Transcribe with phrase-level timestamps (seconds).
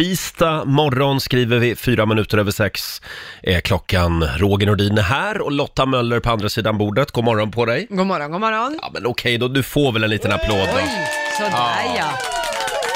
[0.00, 3.02] Tisdag morgon skriver vi, fyra minuter över sex
[3.42, 4.24] är klockan.
[4.36, 7.10] Roger Nordin är här och Lotta Möller på andra sidan bordet.
[7.10, 7.86] God morgon på dig.
[7.90, 8.78] God morgon, god morgon.
[8.82, 10.76] Ja men okej då, du får väl en liten applåd då.
[10.76, 10.90] Oj,
[11.38, 12.18] sådär ja.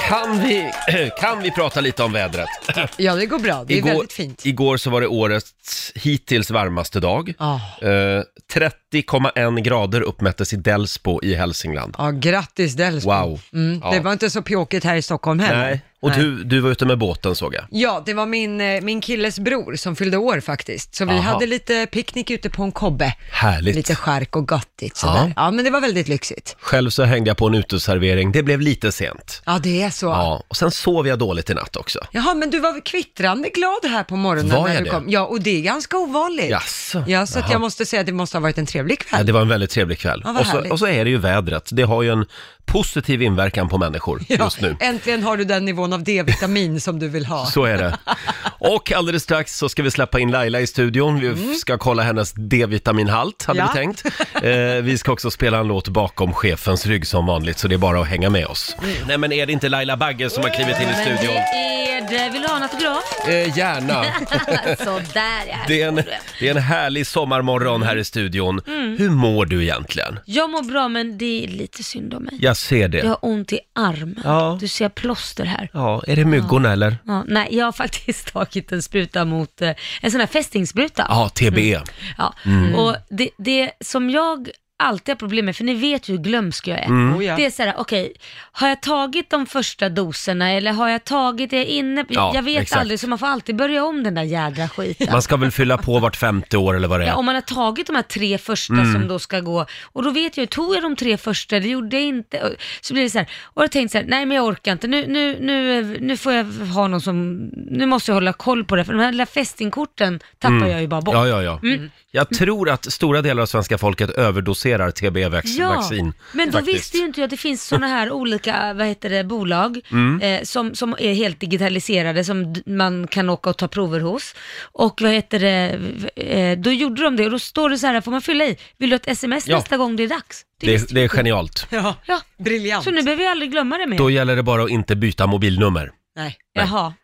[0.08, 0.70] Kan vi,
[1.20, 2.48] kan vi prata lite om vädret?
[2.96, 3.64] Ja, det går bra.
[3.66, 4.46] Det är väldigt fint.
[4.46, 7.34] Igår så var det årets hittills varmaste dag.
[7.38, 7.60] Ja.
[7.82, 8.22] Eh,
[8.54, 11.94] 30,1 grader uppmättes i Delsbo i Hälsingland.
[11.98, 13.10] Ja, grattis Delsbo.
[13.10, 13.40] Wow.
[13.52, 13.90] Mm, Ja.
[13.90, 15.64] Det var inte så pjåkigt här i Stockholm heller.
[15.64, 16.18] Nej, och Nej.
[16.18, 17.64] Du, du var ute med båten såg jag.
[17.70, 20.94] Ja, det var min, eh, min killes bror som fyllde år faktiskt.
[20.94, 21.20] Så vi Aha.
[21.32, 23.14] hade lite picknick ute på en kobbe.
[23.30, 23.74] Härligt.
[23.76, 25.32] Lite skärk och göttigt sådär.
[25.36, 25.50] Ja.
[25.50, 26.56] men det var väldigt lyxigt.
[26.60, 29.42] Själv så hängde jag på en uteservering, det blev lite sent.
[29.46, 30.06] Ja, det är så.
[30.06, 31.98] Ja, och sen sov jag dåligt i natt också.
[32.12, 34.90] Jaha, men du var kvittrande glad här på morgonen Var när jag du det?
[34.90, 35.04] kom.
[35.08, 36.50] Ja, och det är ganska ovanligt.
[36.50, 37.04] Jaså?
[37.06, 37.52] Ja, så att Jaha.
[37.52, 39.26] jag måste säga att det måste ha varit en trevlig Ja, kväll.
[39.26, 40.22] det var en väldigt trevlig kväll.
[40.24, 40.72] Ja, vad och, så, härligt.
[40.72, 42.26] och så är det ju vädret, det har ju en
[42.66, 44.76] positiv inverkan på människor just nu.
[44.80, 47.46] Äntligen har du den nivån av D-vitamin som du vill ha.
[47.46, 47.98] Så är det.
[48.58, 51.20] Och alldeles strax så ska vi släppa in Laila i studion.
[51.20, 53.70] Vi ska kolla hennes D-vitaminhalt, hade Mm.
[53.74, 53.80] Ja.
[53.80, 54.04] vi tänkt.
[54.44, 57.78] Eh, vi ska också spela en låt bakom chefens rygg som vanligt, så det är
[57.78, 58.76] bara att hänga med oss.
[58.82, 58.94] Mm.
[59.06, 61.34] Nej men är det inte Laila Bagge som har klivit in i studion?
[61.34, 62.30] det är det.
[62.32, 63.28] Vill du ha en autograf?
[63.28, 64.04] Eh, gärna.
[64.78, 65.56] Sådär ja.
[65.68, 65.94] Det är, en,
[66.40, 68.60] det är en härlig sommarmorgon här i studion.
[68.66, 68.96] Mm.
[68.98, 70.18] Hur mår du egentligen?
[70.24, 72.34] Jag mår bra men det är lite synd om mig.
[72.40, 72.98] Jag ser det.
[72.98, 74.20] Jag har ont i armen.
[74.24, 74.58] Ja.
[74.60, 75.68] Du ser plåster här.
[75.72, 76.96] Ja, är det myggorna eller?
[77.04, 81.06] Ja, nej, jag har faktiskt tagit en spruta mot, eh, en sån här fästingspruta.
[81.08, 81.82] Ja, TBE.
[82.18, 82.34] Ja.
[82.44, 82.74] Mm.
[82.74, 84.48] Och det, det som jag
[84.84, 86.84] alltid har problem med, för ni vet ju hur glömsk jag är.
[86.84, 87.16] Mm.
[87.16, 87.36] Oh, ja.
[87.36, 88.12] Det är så här, okej,
[88.52, 92.42] har jag tagit de första doserna eller har jag tagit, är jag inne, Ja, jag
[92.42, 92.80] vet exakt.
[92.80, 95.08] aldrig, så man får alltid börja om den där jädra skiten.
[95.12, 97.08] Man ska väl fylla på vart femte år eller vad det är.
[97.08, 98.92] Ja, om man har tagit de här tre första Mm.
[98.92, 101.96] som då ska gå, och då vet jag tog jag de tre första, det gjorde
[101.96, 104.36] jag inte, Och så blir det så här, och jag tänkte så här, nej men
[104.36, 107.36] jag orkar inte, nu, nu, nu, nu får jag ha någon som,
[107.70, 110.86] nu måste jag hålla koll på det, för de här lilla fästingkorten tappar jag ju
[110.88, 111.14] bara bort.
[111.14, 111.28] Mm.
[111.28, 111.68] Ja, ja, ja.
[111.68, 111.90] Mm.
[112.10, 116.12] Jag tror att stora delar av svenska folket överdoserar TB-vaccin.
[116.32, 116.76] men då faktiskt.
[116.78, 120.20] visste ju inte jag att det finns sådana här olika, vad heter det, bolag Mm.
[120.20, 124.34] eh, som, som är helt digitaliserade, som man kan åka och ta prover hos.
[124.72, 125.78] Och vad heter det,
[126.16, 128.56] eh, då gjorde de det och då står det så här, får man fylla i,
[128.78, 129.56] vill du ha ett sms Ja.
[129.56, 130.42] nästa gång det är dags?
[130.60, 131.16] Det, det är jag inte.
[131.16, 131.66] genialt.
[131.70, 132.84] Ja, Ja, briljant.
[132.84, 133.98] så nu behöver jag aldrig glömma det mer.
[133.98, 135.90] Då gäller det bara att inte byta mobilnummer.
[136.16, 136.36] Nej.
[136.52, 136.94] Jaha.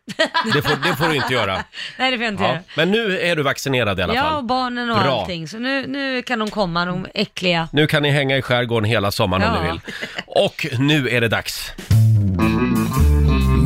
[0.55, 1.65] Det får, det får du inte göra.
[1.99, 2.49] Nej, det får jag inte Ja.
[2.51, 2.61] göra.
[2.77, 4.45] Men nu är du vaccinerad i alla Ja, och fall.
[4.45, 5.21] barnen och Bra.
[5.21, 5.49] allting.
[5.49, 7.69] Så nu, nu kan de komma, de äckliga.
[7.73, 9.63] Nu kan ni hänga i skärgården hela sommaren om Ja.
[9.63, 9.81] ni vill.
[10.27, 11.73] Och nu är det dags.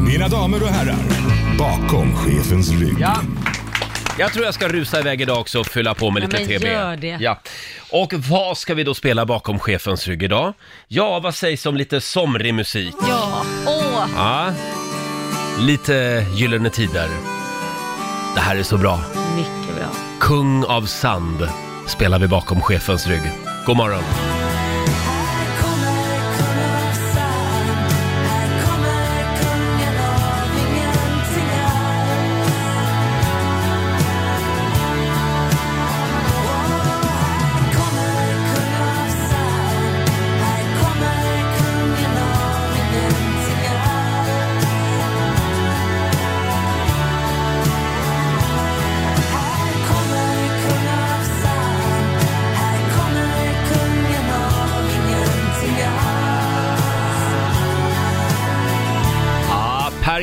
[0.06, 0.96] Mina damer och herrar,
[1.58, 2.96] bakom chefens rygg.
[3.00, 3.16] Ja.
[4.18, 6.60] Jag tror jag ska rusa iväg idag också och fylla på med Ja, lite men
[6.60, 6.66] TB.
[6.68, 7.16] gör det.
[7.20, 7.40] Ja.
[7.90, 10.54] Och vad ska vi då spela bakom chefens rygg idag?
[10.88, 12.94] Ja, vad sägs om lite somrig musik?
[13.08, 14.06] Ja, åh!
[14.16, 14.52] Ja,
[15.58, 17.08] lite Gyllene Tider.
[18.34, 19.00] Det här är så bra.
[19.36, 19.86] Mycket bra.
[20.20, 21.48] Kung av sand
[21.86, 23.32] spelar vi bakom chefens rygg.
[23.66, 24.43] God morgon.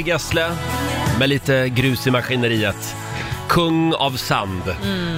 [0.01, 0.51] Gessle
[1.19, 2.95] med lite grus i maskineriet.
[3.49, 4.61] Kung av sand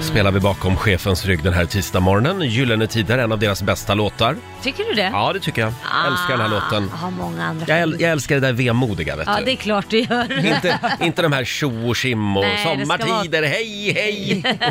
[0.01, 2.41] spelar vi bakom chefens rygg den här tisdagsmorgonen.
[2.41, 4.35] Gyllene Tider, en av deras bästa låtar.
[4.63, 5.09] Tycker du det?
[5.13, 5.73] Ja, det tycker jag.
[6.03, 6.89] Jag älskar den här låten.
[6.91, 9.55] Jag har många andra Jag, äl- jag älskar det där vemodiga, vet Ja, det är
[9.55, 10.45] klart du gör.
[10.45, 14.43] Inte, inte de här tjo och tjim och Nej, det ska sommartider, hej hej!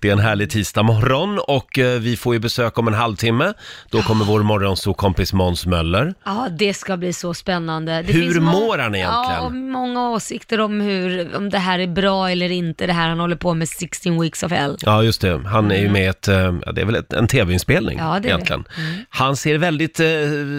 [0.00, 3.52] det är en härlig tisdag morgon och eh, vi får ju besök om en halvtimme.
[3.90, 6.14] Då kommer vår morgonsokompis Måns Möller.
[6.24, 8.02] Ja, det ska bli så spännande.
[8.02, 9.30] Det Hur må- mår han egentligen?
[9.30, 13.08] Ja, och många åsikter om hur, om det här är bra eller inte, det här
[13.08, 14.76] han håller på med 16 weeks of hell.
[14.80, 15.40] Ja, just det.
[15.46, 17.98] Han är ju med i ett, eh, ja, det är väl ett, en tv-inspelning.
[17.98, 18.28] Ja, det är det.
[18.28, 18.63] egentligen.
[19.08, 20.06] Han ser väldigt eh,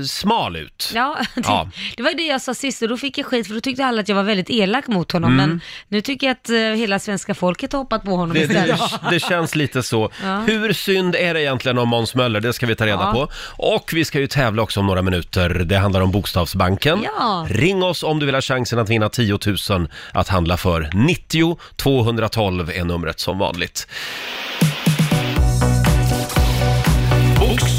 [0.07, 0.91] smal ut.
[0.95, 1.69] Ja, det, Ja.
[1.97, 4.01] det var det jag sa sist och då fick jag skit för då tyckte alla
[4.01, 5.35] att jag var väldigt elak mot honom.
[5.35, 8.79] Men nu tycker jag att eh, hela svenska folket har hoppat på honom Det, istället.
[8.79, 10.09] det, det känns lite så.
[10.23, 10.37] Ja.
[10.39, 12.39] Hur synd är det egentligen om Måns Möller?
[12.39, 13.13] Det ska vi ta reda Ja.
[13.13, 13.27] på.
[13.73, 15.49] Och vi ska ju tävla också om några minuter.
[15.49, 16.99] Det handlar om Bokstavsbanken.
[17.03, 17.45] Ja.
[17.49, 20.89] Ring oss om du vill ha chansen att vinna 10 000 att handla för.
[20.93, 23.87] 90 212 är numret som vanligt.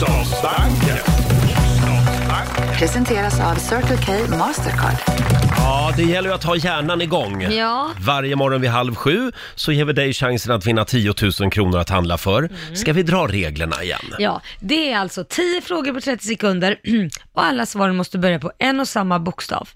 [0.00, 0.96] Bokstavsbanken.
[2.78, 4.96] Presenteras av Circle K Mastercard.
[5.56, 7.43] Ja, det gäller ju att ha hjärnan igång.
[7.43, 7.90] Ja.
[8.00, 11.78] Varje morgon vid halv sju så ger vi dig chansen att vinna 10 000 kronor
[11.78, 12.38] att handla för.
[12.38, 12.76] Mm.
[12.76, 14.14] Ska vi dra reglerna igen?
[14.19, 16.76] Ja, det är alltså 10 frågor på 30 sekunder
[17.32, 19.69] och alla svaren måste börja på en och samma bokstav.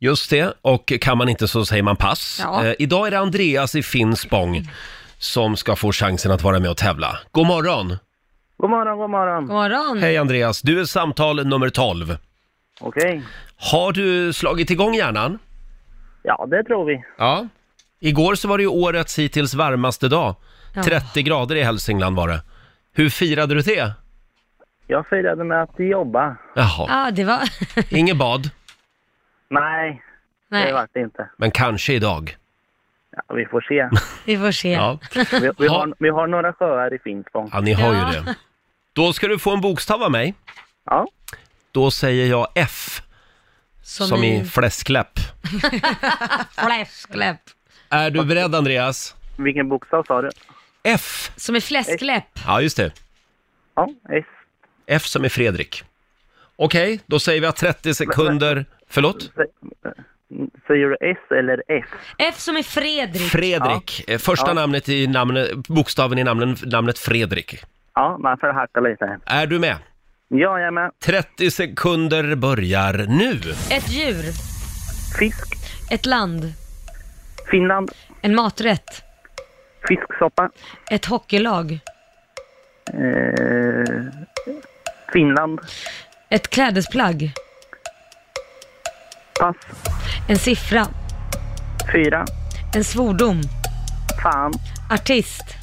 [0.00, 2.40] Just det, och kan man inte så säger man pass.
[2.42, 2.64] Ja.
[2.64, 4.70] Eh, idag är det Andreas i Finspång
[5.18, 7.18] som ska få chansen att vara med och tävla.
[7.32, 7.96] God morgon!
[8.62, 9.46] God morgon, god morgon.
[9.46, 9.98] God morgon.
[9.98, 12.16] Hej Andreas, du är samtal nummer 12.
[12.80, 13.22] Okej.
[13.72, 15.38] Har du slagit igång hjärnan?
[16.22, 17.04] Ja, det tror vi.
[17.18, 17.46] Ja.
[18.00, 20.34] Igår så var det ju årets hittills varmaste dag.
[20.74, 20.82] Ja.
[20.82, 22.42] 30 grader i Hälsingland var det.
[22.92, 23.92] Hur firade du det?
[24.86, 26.36] Jag firade med att jobba.
[26.54, 27.40] Jaha, Ja, det var...
[27.98, 28.50] inget bad,
[29.50, 30.02] Nej,
[30.50, 31.28] det Nej, vart det inte.
[31.36, 32.36] men kanske idag.
[33.28, 33.88] Ja, vi får se.
[34.26, 34.72] vi får se.
[34.72, 35.78] Ja, Vi, vi, Ha.
[35.78, 37.50] har, vi har några sjöar i Finspång.
[37.52, 38.12] ja ni har Ja.
[38.14, 38.34] ju det.
[38.92, 40.34] Då ska du få en bokstav av mig.
[40.84, 41.06] Ja,
[41.72, 43.02] Då säger jag F,
[43.82, 45.18] som, i fläskläpp.
[46.66, 47.40] fläskläpp.
[47.88, 49.14] Är du beredd Andreas?
[49.36, 50.30] vilken bokstav sa du?
[50.82, 51.30] F.
[51.36, 52.24] Som i fläskläpp.
[52.46, 52.92] Ja, just det.
[53.74, 54.24] Ja, S.
[54.86, 55.82] F som i Fredrik.
[56.56, 58.64] Okej, då säger vi att 30 sekunder...
[58.88, 59.30] Förlåt?
[59.34, 59.46] Sä-
[60.66, 61.84] Säger du S eller F?
[62.18, 63.22] F som i Fredrik.
[63.30, 64.04] Fredrik.
[64.08, 64.54] Eh, Första Ja.
[64.54, 67.54] namnet i namnet, bokstaven i namnet, namnet Fredrik.
[67.94, 69.18] Ja, man får hacka lite.
[69.26, 69.76] Är du med?
[70.28, 70.90] Ja, jag är med.
[71.04, 73.32] 30 sekunder börjar nu.
[73.76, 74.22] Ett djur.
[75.18, 75.54] Fisk.
[75.90, 76.52] Ett land.
[77.50, 77.90] Finland.
[78.22, 79.02] En maträtt.
[79.88, 80.50] Fisksoppa.
[80.90, 81.78] Ett hockeylag.
[82.92, 84.02] Eh,
[85.12, 85.60] Finland.
[86.28, 87.32] Ett klädesplagg.
[89.40, 89.56] Pass.
[90.28, 90.86] En siffra.
[91.92, 92.24] Fyra.
[92.74, 93.40] En svordom.
[94.22, 94.52] Fan.
[94.90, 95.61] Artist.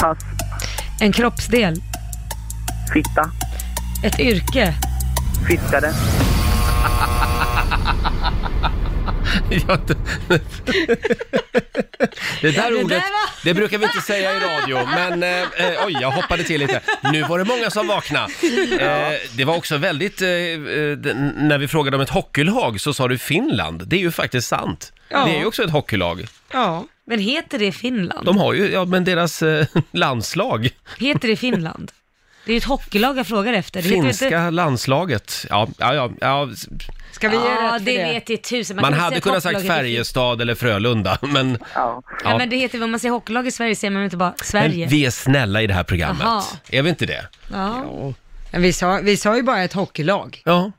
[0.00, 0.18] Pass.
[1.00, 1.74] En kroppsdel.
[2.92, 3.30] Fitta.
[4.04, 4.74] Ett yrke.
[5.48, 5.92] Fiskare.
[9.68, 9.96] Ja, det,
[12.42, 13.02] det där det ordet,
[13.44, 16.80] det brukar vi inte säga i radio, men eh, eh, oj, jag hoppade till lite.
[17.12, 18.32] Nu var det många som vaknade.
[18.84, 23.08] Eh, det var också väldigt, eh, eh, när vi frågade om ett hockeylag så sa
[23.08, 23.82] du Finland.
[23.86, 24.92] Det är ju faktiskt sant.
[25.08, 25.24] Ja.
[25.24, 26.26] Det är ju också ett hockeylag.
[26.52, 26.84] Ja.
[27.06, 28.26] Men heter det Finland?
[28.26, 30.68] De har ju, ja men deras eh, landslag,
[30.98, 31.92] Heter det Finland?
[32.46, 33.82] Det är ju ett hockeylag jag frågar efter.
[33.82, 34.50] Det heter finska inte...
[34.50, 35.46] landslaget.
[35.50, 36.48] Ja, ja, ja, ja,
[37.12, 38.12] Ska vi ge Ja, rätt för det det?
[38.12, 38.76] vet jag tusen.
[38.76, 41.66] man kan väl hade säga kunnat sagt heter- Färjestad eller Frölunda, men, Ja.
[41.74, 42.02] Ja.
[42.24, 42.38] Ja.
[42.38, 44.86] men det heter, om man säger hockeylag i Sverige säger man inte bara men Sverige.
[44.86, 46.22] vi är snälla i det här programmet.
[46.24, 46.42] Jaha.
[46.70, 47.26] Är vi inte det?
[47.52, 47.84] Ja.
[48.52, 50.42] Men vi, sa, vi sa ju bara ett hockeylag.
[50.44, 50.72] Ja.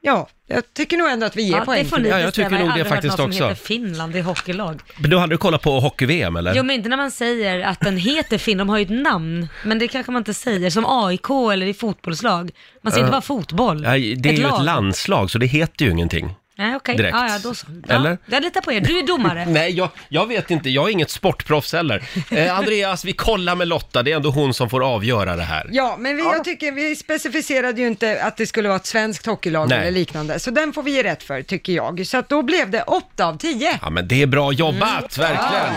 [0.00, 2.08] Ja, jag tycker nog ändå att vi ger Ja, poäng det får ni.
[2.08, 2.58] Ja, jag tycker bestämma.
[2.64, 3.38] nog har det aldrig hört faktiskt någon också.
[3.38, 4.80] som heter Finland i hockeylag.
[4.98, 6.54] Men du har aldrig kollat på hockey-VM eller?
[6.54, 9.48] Jo men inte när man säger att den heter Finn, de har ju ett namn.
[9.64, 12.50] Men det kanske man inte säger, som AIK eller i fotbollslag.
[12.82, 13.80] Man säger inte bara fotboll.
[13.82, 14.58] Nej, det är ju lag.
[14.58, 16.34] ett landslag så det heter ju ingenting.
[16.58, 17.16] Nej okej, direkt.
[17.16, 17.66] ja, ja då så.
[17.88, 18.18] Ja, Eller?
[18.26, 19.46] Jag litar på er, du är domare.
[19.48, 20.70] Nej, jag, jag vet inte.
[20.70, 22.02] Jag är inget sportproffs heller.
[22.30, 24.02] Eh, Andreas, vi kollar med Lotta.
[24.02, 25.68] Det är ändå hon som får avgöra det här.
[25.72, 29.26] Ja, men vi, jag tycker vi specificerade ju inte att det skulle vara ett svenskt
[29.26, 29.78] hockeylag Nej.
[29.78, 32.06] eller liknande, så den får vi ge rätt för, tycker jag.
[32.06, 33.78] Så att då blev det 8 av 10.
[33.82, 35.30] Ja, men det är bra jobbat, Mm.
[35.36, 35.74] verkligen.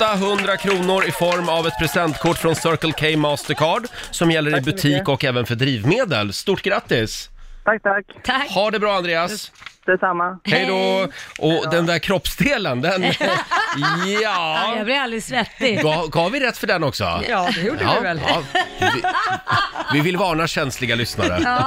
[0.00, 5.08] 800 kronor i form av ett presentkort från Circle K Mastercard som gäller i butik
[5.08, 6.32] och även för drivmedel.
[6.32, 7.28] Stort grattis!
[7.64, 8.04] Tack, tack.
[8.24, 8.50] Tack.
[8.50, 9.52] Ha det bra Andreas!
[9.86, 10.38] Detsamma.
[10.44, 11.08] Hej då!
[11.46, 13.02] Och den där kroppsdelen, den...
[13.76, 14.74] Ja, ja...
[14.76, 15.82] jag blir alldeles svettig.
[15.82, 17.04] Gav, gav vi rätt för den också?
[17.28, 18.20] Ja, det gjorde vi väl.
[18.28, 18.42] ja.
[18.80, 19.02] Vi,
[19.92, 21.62] vi vill varna känsliga lyssnare.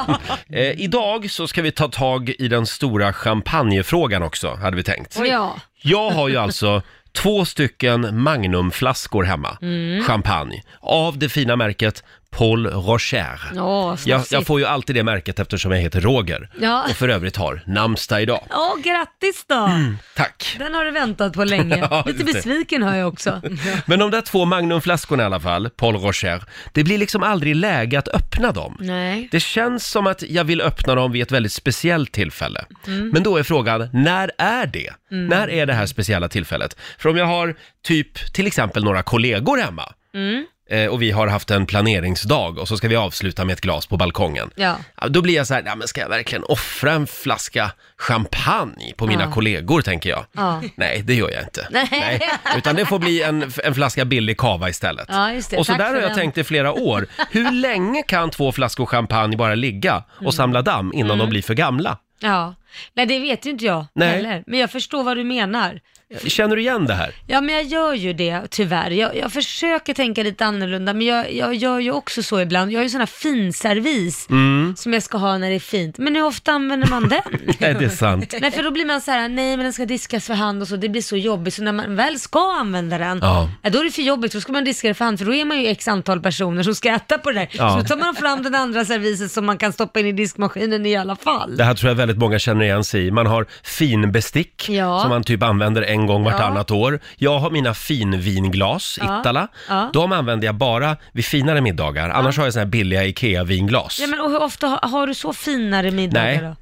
[0.49, 5.19] Eh, idag så ska vi ta tag i den stora champagnefrågan också, hade vi tänkt.
[5.25, 5.55] Ja.
[5.81, 6.81] Jag har ju alltså
[7.13, 10.03] två stycken Magnumflaskor hemma, Mm.
[10.03, 12.03] champagne, av det fina märket
[12.37, 13.39] Paul Rocher.
[13.55, 16.83] Åh, Jag, jag får ju alltid det märket eftersom jag heter Roger Ja.
[16.89, 18.41] och för övrigt har namnsdag idag.
[18.49, 19.69] Åh, grattis då!
[20.15, 20.55] Tack!
[20.59, 21.77] Den har du väntat på länge.
[21.91, 22.33] Ja, Lite just det.
[22.33, 23.41] besviken har jag också.
[23.85, 27.99] Men de där två Magnumflaskorna i alla fall, Paul Rocher, det blir liksom aldrig läge
[27.99, 28.77] att öppna dem.
[28.79, 29.27] Nej.
[29.31, 32.65] Det känns som att jag vill öppna dem vid ett väldigt speciellt tillfälle.
[32.87, 33.09] Mm.
[33.09, 34.89] Men då är frågan, när är det?
[35.09, 36.77] När är det här speciella tillfället?
[36.97, 40.45] För om jag har typ, till exempel några kollegor hemma Mm.
[40.69, 43.85] Eh, och vi har haft en planeringsdag och så ska vi avsluta med ett glas
[43.87, 44.49] på balkongen.
[44.55, 44.75] Ja.
[45.01, 48.93] Ja, Då blir jag så här, ja, men ska jag verkligen offra en flaska champagne
[48.97, 49.31] på mina Ja.
[49.31, 50.25] kollegor, tänker jag.
[50.31, 50.61] Ja.
[50.75, 51.67] Nej, det gör jag inte.
[51.71, 52.21] Nej.
[52.57, 55.05] Utan det får bli en, en flaska billig kava istället.
[55.09, 55.57] Ja, just det.
[55.57, 56.17] Och så Tack där för har jag den.
[56.17, 57.07] tänkt i flera år.
[57.31, 60.31] Hur länge kan två flaskor champagne bara ligga och Mm.
[60.31, 61.97] samla damm innan de blir för gamla?
[62.19, 62.55] Ja.
[62.93, 64.09] Nej, det vet ju inte jag Nej.
[64.09, 64.43] heller.
[64.47, 65.79] Men jag förstår vad du menar.
[66.27, 67.15] Känner du igen det här?
[67.27, 68.91] Ja, men jag gör ju det tyvärr.
[68.91, 72.71] Jag, jag försöker tänka lite annorlunda, men jag, jag gör ju också så ibland.
[72.71, 74.73] Jag har ju sån här finservis Mm.
[74.77, 75.97] som jag ska ha när det är fint.
[75.97, 77.21] Men hur ofta använder man den?
[77.59, 78.33] Nej, det är sant.
[78.41, 80.67] Nej, för då blir man så här, nej men den ska diskas för hand och
[80.67, 81.53] så, det blir så jobbigt.
[81.53, 83.49] Så när man väl ska använda den, Ja.
[83.71, 85.45] då är det för jobbigt, då ska man diska det för hand, för då är
[85.45, 87.47] man ju x antal personer som ska äta på det där.
[87.51, 87.69] Ja.
[87.69, 90.85] Så då tar man fram den andra serviset som man kan stoppa in i diskmaskinen
[90.85, 91.57] i alla fall.
[91.57, 93.11] Det här tror jag väldigt många känner igen sig i.
[93.11, 95.01] Man har finbestick Ja.
[95.01, 96.99] som man typ använder en gång vartannat år.
[97.15, 99.19] Jag har mina finvinglas, Ja.
[99.19, 99.47] Ittala.
[99.69, 99.89] Ja.
[99.93, 102.09] De använder jag bara vid finare middagar.
[102.09, 103.99] Annars har jag såna här billiga IKEA-vinglas.
[104.01, 106.39] Ja, men och hur ofta har, har du så finare middagar Nej.
[106.41, 106.55] då?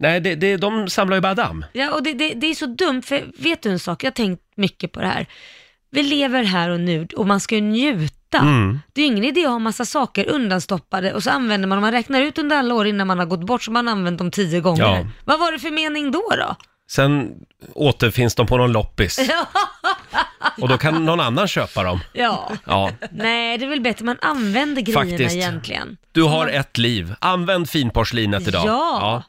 [0.00, 1.64] Nej, det, det, de samlar ju bara damm.
[1.72, 4.14] Ja, och det, det, det är så dumt, för vet du en sak, jag har
[4.14, 5.26] tänkt mycket på det här.
[5.90, 8.38] Vi lever här och nu och man ska ju njuta.
[8.38, 8.80] Mm.
[8.92, 11.82] Det är ju ingen idé att ha massa saker undanstoppade och så använder man, om
[11.82, 14.18] man räknar ut under alla år innan man har gått bort så har man använt
[14.18, 14.84] dem tio gånger.
[14.84, 15.06] Ja.
[15.24, 16.56] Vad var det för mening då då?
[16.90, 17.32] Sen
[17.74, 19.20] återfinns de på någon loppis.
[20.60, 22.00] Och då kan någon annan köpa dem.
[22.12, 22.52] Ja.
[22.64, 22.90] Ja.
[23.10, 25.34] Nej, det är väl bättre man använder grejerna Faktiskt.
[25.36, 25.96] egentligen.
[26.12, 27.14] Du har ett liv.
[27.20, 28.66] Använd finporslinet idag.
[28.66, 29.22] Ja.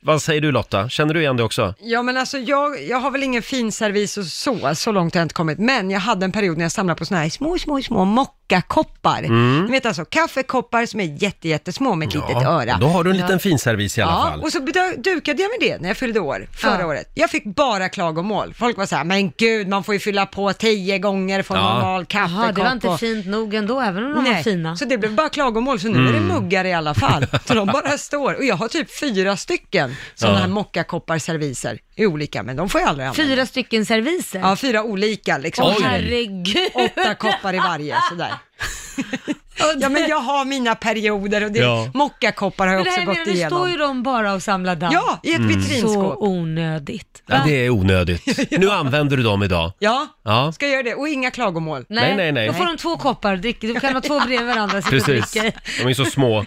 [0.00, 0.88] Vad säger du Lotta?
[0.88, 1.74] Känner du igen det också?
[1.80, 5.24] Ja men alltså jag, jag har väl ingen finservis och så, så långt har jag
[5.24, 5.58] inte kommit.
[5.58, 9.22] Men jag hade en period när jag samlade på såna här små, små, små mockakoppar.
[9.66, 12.78] Ni vet alltså kaffekoppar som är jätte, jättesmå med ett litet öra.
[12.80, 14.40] då har du en liten finservis i alla Ja, fall.
[14.42, 14.58] och så
[14.96, 16.86] dukade jag med det när jag fyllde år förra Ja.
[16.86, 17.10] året.
[17.14, 18.54] Jag fick bara klagomål.
[18.54, 21.60] Folk var så här, men gud, man får ju fylla på tio gånger för en
[21.62, 21.74] Ja.
[21.74, 22.38] normal kaffekopp.
[22.42, 24.76] Jaha, det var inte och- fint nog ändå, även om de var Nej, fina.
[24.76, 26.28] så det blev bara klagomål, så nu är det Mm.
[26.28, 27.26] muggar i alla fall.
[27.44, 30.40] Så de bara står, och jag har typ fyra stycken sådana Ja.
[30.40, 33.34] här mockakoppar serviser i olika, men de får jag aldrig använda.
[33.34, 34.38] Fyra stycken serviser?
[34.40, 35.64] Ja, fyra olika liksom.
[35.66, 36.70] Åh herregud!
[36.74, 38.32] Åtta koppar i varje, sådär.
[39.80, 41.90] Ja, men jag har mina perioder och det, Ja.
[41.94, 43.58] mockakoppar har jag det också här gått menar, nu igenom.
[43.58, 44.90] står ju de bara och samlar damm.
[44.92, 45.52] Ja, i ett Mm.
[45.52, 46.14] Så vitrinskåp.
[46.18, 47.22] onödigt.
[47.26, 47.42] Ja, Va?
[47.46, 48.50] det är onödigt.
[48.58, 49.72] Nu använder du dem idag.
[49.78, 50.94] Ja, Ja, ska jag göra det.
[50.94, 51.84] Och inga klagomål.
[51.88, 52.46] Nej, nej, nej.
[52.46, 55.32] Då får de två koppar, drick, du kan ha två bredvid varandra, sitta och precis.
[55.32, 55.58] dricka.
[55.82, 56.44] De är så små.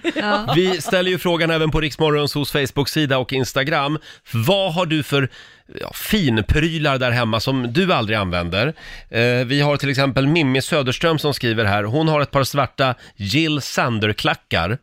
[0.56, 3.98] Vi ställer ju frågan även på Riksmorgons hos Facebook-sida och Instagram.
[4.32, 5.30] Vad har du för
[5.82, 8.74] ja, finprylar där hemma som du aldrig använder?
[9.10, 11.84] Eh, vi har till exempel Mimmi Söderström som skriver här.
[11.84, 14.78] Hon har ett par svarta Jill Sander-klackar.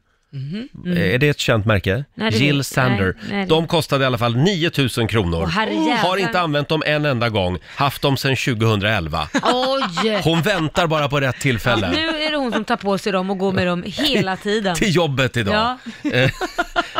[0.86, 1.94] Eh, Är det ett känt märke?
[1.96, 2.04] Mhm.
[2.14, 3.04] Nej, det Jill vet- Sander.
[3.20, 5.42] nej, nej, det- De kostade i alla fall 9000 kronor.
[5.42, 5.96] Åh, herrejävlar.
[5.96, 7.58] har inte använt dem en enda gång.
[7.74, 9.28] Haft dem sedan 2011.
[9.42, 10.20] Oj!
[10.24, 11.90] Hon väntar bara på rätt tillfälle.
[11.90, 14.76] Nu är det hon som tar på sig dem och går med dem hela tiden.
[14.76, 15.54] till jobbet idag.
[16.02, 16.10] Ja.
[16.10, 16.30] Eh,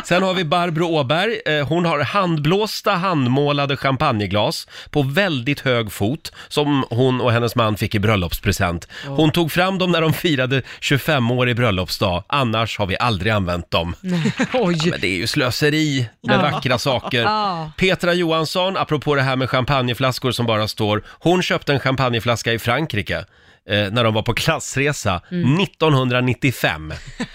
[0.04, 1.40] Sen har vi Barbro Åberg.
[1.46, 7.76] Eh, Hon har handblåsta handmålade champagneglas på väldigt hög fot som hon och hennes man
[7.76, 8.88] fick i bröllopspresent.
[9.06, 12.24] Hon tog fram dem när de firade 25-årig bröllopsdag.
[12.26, 13.94] Annars har vi aldrig använt dem.
[14.52, 14.78] Oj.
[14.90, 17.22] Men det är ju slöseri med vackra saker.
[17.22, 17.70] Ja.
[17.76, 21.02] Petra Johansson, apropå det här med champagneflaskor som bara står.
[21.08, 23.24] Hon köpte en champagneflaska i Frankrike.
[23.70, 25.58] Eh, när de var på klassresa Mm.
[25.60, 26.92] 1995.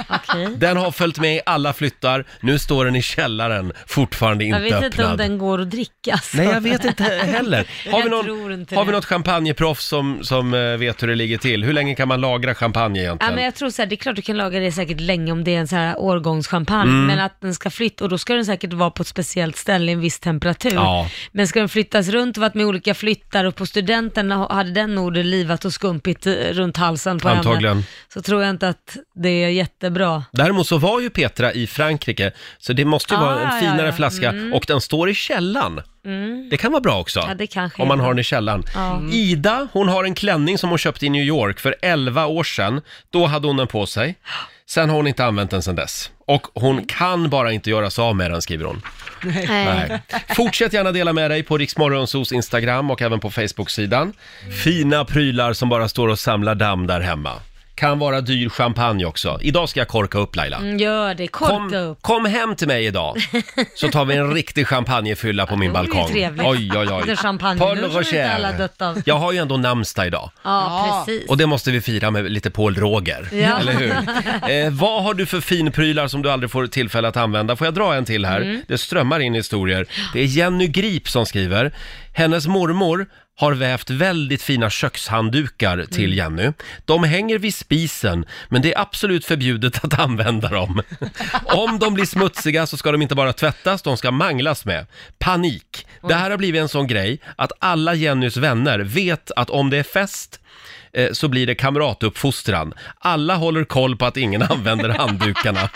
[0.09, 0.47] Okej.
[0.57, 2.25] Den har följt med i alla flyttar.
[2.41, 4.85] Nu står den i källaren, fortfarande inte Jag vet öppnad.
[4.93, 6.17] inte om den går att dricka.
[6.17, 6.37] så.
[6.37, 7.57] Nej, jag vet inte heller.
[7.91, 8.97] Har vi, Jag tror någon, inte har vi det.
[8.97, 11.63] något champagneproffs som, som eh, vet hur det ligger till?
[11.63, 13.35] Hur länge kan man lagra champagne Ja, egentligen?
[13.35, 15.43] men jag tror så här, det är klart du kan laga det säkert länge om
[15.43, 17.05] det är en så här årgångschampagne, Mm.
[17.05, 19.91] men att den ska flytta, och då ska den säkert vara på ett speciellt ställe
[19.91, 20.73] i en viss temperatur.
[20.73, 21.09] Ja.
[21.31, 24.95] Men ska den flyttas runt och varit med olika flyttar och på studenten hade den
[24.95, 27.73] nog det livat och skumpigt eh, runt halsen på Antagligen.
[27.75, 30.23] henne, så tror jag inte att det är jättebra.
[30.31, 33.59] Däremot så var ju Petra i Frankrike, så det måste ju Ah, vara en ja,
[33.59, 33.91] finare ja, ja.
[33.91, 35.81] flaska och den står i källaren.
[36.49, 37.19] Det kan vara bra också.
[37.19, 38.63] Ja, det kanske om man är har den i källaren.
[38.75, 39.01] Ja.
[39.11, 42.81] Ida, hon har en klänning som hon köpte i New York för 11 år sedan.
[43.09, 44.15] Då hade hon den på sig.
[44.73, 46.11] Sen har hon inte använt den sedan dess.
[46.25, 48.81] Och hon kan bara inte göra sig av med den, skriver hon.
[49.47, 50.01] Nej.
[50.35, 54.13] Fortsätt gärna dela med dig på Riksmorgonsos Instagram och även på Facebook-sidan.
[54.63, 57.31] Fina prylar som bara står och samlar damm där hemma.
[57.75, 59.37] Kan vara dyr champagne också.
[59.41, 60.57] Idag ska jag korka upp Laila.
[60.57, 62.01] Mm, Gör det, korka Kom, upp.
[62.01, 63.15] kom hem till mig idag,
[63.75, 66.11] så tar vi en riktig champagnefylla på min Det vore ju balkong.
[66.13, 66.45] trevligt.
[66.47, 67.01] Oj, oj, oj.
[67.01, 69.01] Lite champagne, Paul nu inte alla dött av.
[69.05, 70.31] Jag har ju ändå namnsdag idag.
[70.43, 71.29] Ja, precis.
[71.29, 73.57] Och det måste vi fira med lite Paul Roger, Ja.
[73.59, 73.91] eller hur?
[74.65, 77.55] Eh, vad har du för finprylar som du aldrig får tillfälle att använda?
[77.55, 78.41] Får jag dra en till här?
[78.41, 78.61] Mm.
[78.67, 79.85] Det strömmar in historier.
[80.13, 81.71] Det är Jenny Grip som skriver.
[82.15, 86.37] Hennes mormor har vävt väldigt fina kökshanddukar till Mm.
[86.37, 86.53] Jenny.
[86.85, 90.81] De hänger vid spisen, men det är absolut förbjudet att använda dem.
[91.45, 94.85] Om de blir smutsiga så ska de inte bara tvättas, de ska manglas med.
[95.19, 95.85] Panik!
[96.07, 99.77] Det här har blivit en sån grej att alla Jennys vänner vet att om det
[99.77, 100.39] är fest
[100.93, 102.73] eh, så blir det kamratuppfostran.
[102.99, 105.69] Alla håller koll på att ingen använder handdukarna.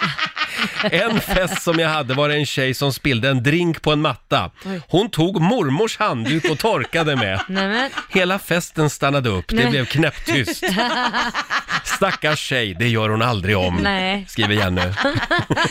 [0.91, 4.01] En fest som jag hade var det en tjej som spillde en drink på en
[4.01, 4.51] matta.
[4.87, 7.41] Hon tog mormors handduk och torkade med.
[7.47, 9.69] Nej, men, Hela festen stannade upp, det Nej.
[9.69, 10.63] blev knäpptyst.
[11.83, 14.25] Stackars tjej, det gör hon aldrig om, Nej.
[14.29, 14.81] skriver Jenny.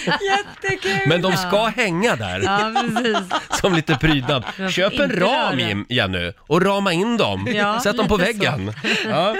[0.06, 1.00] Jättekul!
[1.08, 3.18] Men de ska hänga där, ja, precis.
[3.60, 4.44] som lite prydnad.
[4.56, 5.54] får Köp en inte ram, röra.
[5.68, 7.48] Jim- Jenny, och rama in dem.
[7.54, 8.38] Ja, Sätt dem på lite så.
[8.38, 8.72] väggen.
[9.10, 9.36] Ja.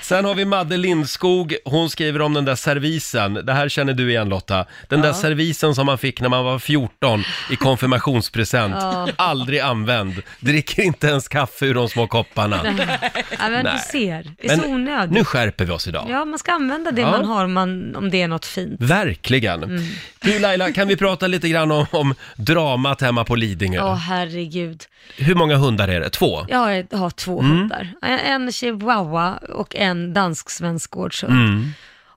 [0.00, 3.34] Sen har vi Madde Lindskog, hon skriver om den där servisen.
[3.34, 4.66] Det här känner du igen Lotta.
[4.88, 8.74] Den där servisen som man fick när man var 14 i konfirmationspresent.
[9.16, 10.22] Aldrig använd.
[10.40, 12.60] Dricker inte ens kaffe ur de små kopparna.
[12.64, 13.72] Ja, men Nej.
[13.72, 15.10] du ser, det är så Men onödigt.
[15.12, 16.06] nu skärper vi oss idag.
[16.10, 17.10] Ja, man ska använda det Ja.
[17.10, 18.80] man har om, man, om det är något fint.
[18.80, 19.62] Verkligen.
[19.62, 19.82] Mm.
[20.20, 23.82] Du Laila, kan vi prata lite grann om, om dramat hemma på Lidingö?
[23.82, 24.82] Åh herregud.
[25.16, 26.10] Hur många hundar är det?
[26.10, 26.46] Två?
[26.48, 26.58] Jag
[26.92, 27.52] har två Mm.
[27.58, 27.88] hundar.
[28.02, 31.32] En- En chihuahua och en dansk-svensk gårdshund.
[31.32, 31.70] Mm.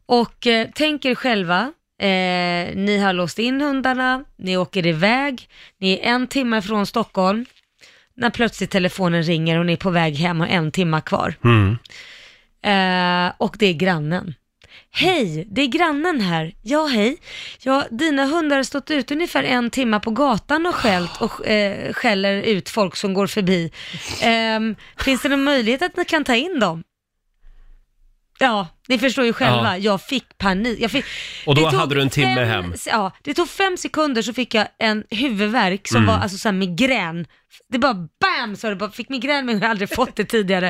[0.07, 1.71] Och eh, tänk er själva,
[2.01, 5.49] eh, ni har låst in hundarna, ni åker iväg,
[5.79, 7.45] ni är en timme från Stockholm,
[8.15, 11.35] när plötsligt telefonen ringer och ni är på väg hem och en timma kvar.
[11.43, 11.77] Mm.
[12.65, 14.33] Eh, och det är grannen.
[14.91, 16.53] Hej, det är grannen här.
[16.61, 17.17] Ja, hej.
[17.59, 21.93] Ja, dina hundar har stått ute ungefär en timma på gatan och skällt och eh,
[21.93, 23.71] skäller ut folk som går förbi.
[24.21, 26.83] Ehm, finns det någon möjlighet att ni kan ta in dem?
[28.39, 29.77] Ja, ni förstår ju själva.
[29.77, 29.77] Ja.
[29.77, 30.79] Jag fick panik.
[30.79, 31.05] Jag fick...
[31.45, 32.73] Och då Det tog hade du en timme fem, hem.
[32.87, 36.07] Ja, det tog fem sekunder så fick jag en huvudvärk som Mm.
[36.15, 37.25] var alltså så här migrän.
[37.69, 40.67] Det bara bam så det bara fick migrän men jag har aldrig fått det tidigare.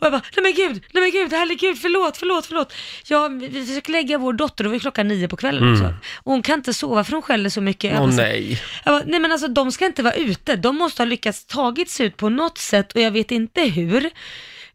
[0.00, 2.72] Och jag bara, nej men gud, nej men gud, herregud, förlåt, förlåt, förlåt.
[3.06, 5.94] Ja, vi vi försöker lägga vår dotter och var klockan nio på kvällen också.
[6.16, 7.90] Och hon kan inte sova för hon skäller så mycket.
[7.92, 8.10] Jag Mm.
[8.10, 8.62] Åh bara så- nej.
[8.84, 11.90] jag bara, nej men alltså de ska inte vara ute, de måste ha lyckats tagit
[11.90, 14.10] sig ut på något sätt och jag vet inte hur.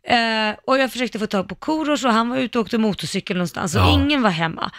[0.08, 3.38] Eh, och jag försökte få tag på Korosh och han var ute och åkte motorcykel
[3.38, 3.94] någonstans och Ja.
[3.94, 4.72] ingen var hemma.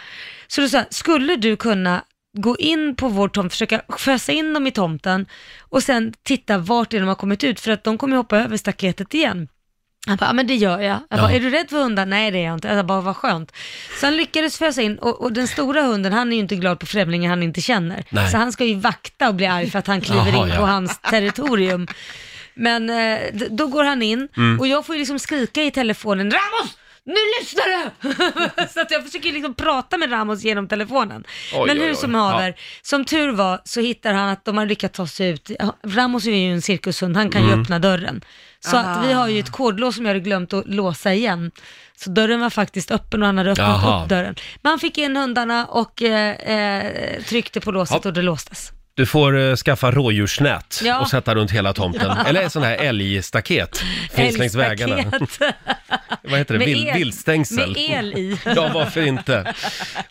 [0.47, 2.03] Så då sa jag, skulle du kunna
[2.37, 5.25] gå in på vår tomt, försöka fösa in dem i tomten
[5.69, 8.37] och sen titta vart det är de har kommit ut för att de kommer hoppa
[8.37, 9.47] över staketet igen.
[10.07, 10.99] Han bara, ja men det gör jag.
[11.09, 11.35] Jag bara, Ja.
[11.35, 12.05] är du rädd för hundar?
[12.05, 12.67] Nej det är jag inte.
[12.67, 13.51] Jag bara, vad skönt.
[13.99, 16.79] Så han lyckades fösa in och, och den stora hunden, han är ju inte glad
[16.79, 18.03] på främlingar han inte känner.
[18.09, 18.31] Nej.
[18.31, 20.59] Så han ska ju vakta och bli arg för att han kliver Jaha, in ja.
[20.59, 21.87] på hans territorium.
[22.57, 24.59] Men eh, d- då går han in Mm.
[24.59, 26.77] och jag får ju liksom skrika i telefonen, Ramos!
[27.05, 28.67] Nu lyssnar du!
[28.73, 31.23] så att jag försöker liksom prata med Ramos genom telefonen.
[31.53, 31.95] Oj, Men oj, hur oj.
[31.95, 35.51] som haver, som tur var så hittar han att de har lyckats ta sig ut.
[35.59, 37.55] Ja, Ramos är ju en cirkushund, han kan Mm.
[37.55, 38.21] ju öppna dörren.
[38.59, 41.51] Så att vi har ju ett kodlås som jag hade glömt att låsa igen.
[41.95, 44.03] Så dörren var faktiskt öppen och han hade öppnat Jaha.
[44.03, 44.35] upp dörren.
[44.61, 48.09] Men han fick in hundarna och eh, eh, tryckte på låset Ja.
[48.09, 48.71] och det låstes.
[48.97, 50.99] Du får eh, skaffa rådjursnät Ja.
[50.99, 52.11] och sätta runt hela tomten.
[52.27, 53.77] Eller sån här älgstaket.
[54.11, 54.97] Finns längs vägarna.
[54.97, 55.55] Älgstaket.
[56.23, 56.57] Vad heter det?
[56.59, 57.57] Med Vild, el- viltstängsel.
[57.69, 58.37] Med el i.
[58.55, 59.53] Ja, varför inte?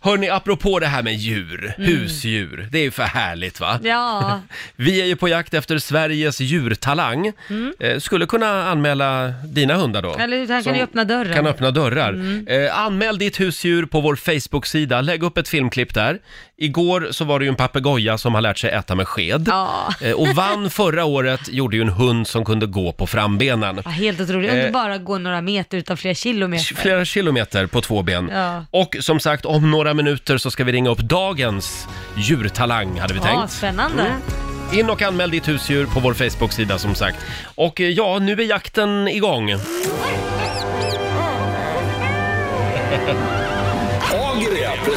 [0.00, 1.90] Hörni, apropå det här med djur, Mm.
[1.90, 2.68] husdjur.
[2.72, 3.80] Det är ju för härligt va?
[3.82, 4.40] Ja,
[4.76, 7.32] Vi är ju på jakt efter Sveriges djurtalang.
[7.80, 10.14] Eh, skulle kunna anmäla dina hundar då.
[10.14, 10.20] Mm.
[10.32, 10.52] eller?
[10.54, 11.34] Han kan ju öppna dörren.
[11.34, 12.08] Kan öppna dörrar.
[12.12, 12.46] Mm.
[12.48, 15.00] Eh, anmäl ditt husdjur på vår Facebook-sida.
[15.00, 16.18] Lägg upp ett filmklipp där.
[16.58, 19.44] Igår så var det ju en papegoja som har lärt sig äta med sked.
[19.46, 19.88] Ja.
[20.00, 23.80] Eh, och vann förra året, gjorde ju en hund som kunde gå på frambenen.
[23.84, 24.50] Ja, helt otroligt.
[24.52, 26.74] Om Eh, bara går några meter utan flera kilometer.
[26.74, 28.30] Flera kilometer på två ben.
[28.34, 28.64] Ja.
[28.70, 33.20] Och som sagt, om några minuter så ska vi ringa upp dagens djurtalang, hade vi
[33.20, 33.52] Ja, tänkt.
[33.52, 34.02] spännande.
[34.02, 34.78] Mm.
[34.80, 37.18] In och anmäl ditt husdjur på vår Facebook-sida som sagt.
[37.54, 39.50] Och eh, ja, nu är jakten igång.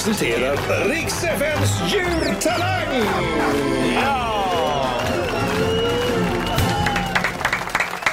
[0.09, 3.03] Presenterar Riks FMs djurtalang!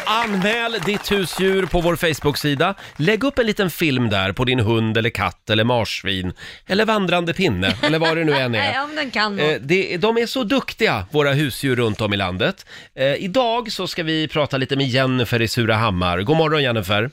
[0.06, 2.74] Anmäl ditt husdjur på vår Facebook-sida.
[2.96, 6.32] Lägg upp en liten film där på din hund eller katt eller marsvin
[6.66, 8.84] eller vandrande pinne eller vad det nu än Nej, är.
[8.84, 9.38] om den kan.
[9.38, 12.66] Eh, det, de är så duktiga, våra husdjur runt om i landet.
[12.94, 16.22] Eh, idag så ska vi prata lite med Jennifer i Surahammar.
[16.22, 17.10] God morgon Jennifer!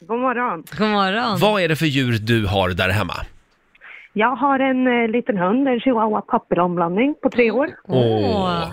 [0.00, 0.64] God morgon.
[0.78, 1.38] God morgon.
[1.38, 3.26] Vad är det för djur du har där hemma?
[4.12, 7.68] Jag har en eh, liten hund, en chihuahua papillonblandning på tre år.
[7.88, 8.72] Åh.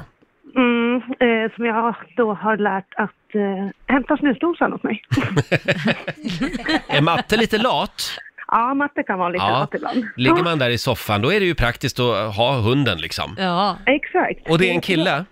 [0.55, 5.01] Mm, eh, som jag då har lärt att eh, hämta snusdosan åt mig.
[6.87, 8.11] Är matte lite lat?
[8.51, 9.49] ja, matte kan vara lite Ja.
[9.59, 10.05] lat ibland.
[10.15, 13.35] Ligger man där i soffan, då är det ju praktiskt att ha hunden liksom.
[13.37, 13.77] Ja.
[13.85, 14.49] Exakt.
[14.49, 15.25] Och det är en kille?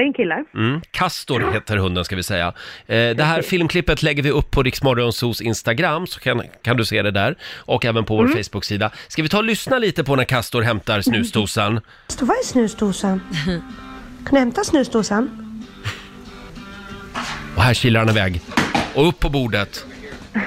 [0.00, 0.44] Det är en kille.
[0.54, 0.80] Mm.
[0.90, 2.46] Castor heter hunden ska vi säga.
[2.86, 7.02] Eh, det här filmklippet lägger vi upp på Riksmorgonsos Instagram så kan, kan du se
[7.02, 7.36] det där.
[7.56, 8.90] Och även på vår Facebook-sida.
[9.08, 11.80] Ska vi ta och lyssna lite på när Castor hämtar snusdosan?
[12.08, 13.20] Står vad är snusdosan?
[14.24, 15.30] Kan du hämta snusdosan?
[17.56, 18.40] Och här kilar han iväg.
[18.94, 19.86] Och upp på bordet.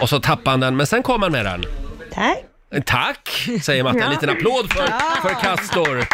[0.02, 1.64] Och så tappar han den, men sen kommer han med den.
[2.12, 2.53] Tack.
[2.86, 4.00] Tack, säger Matte.
[4.00, 4.88] En liten applåd för,
[5.22, 6.06] för Castor.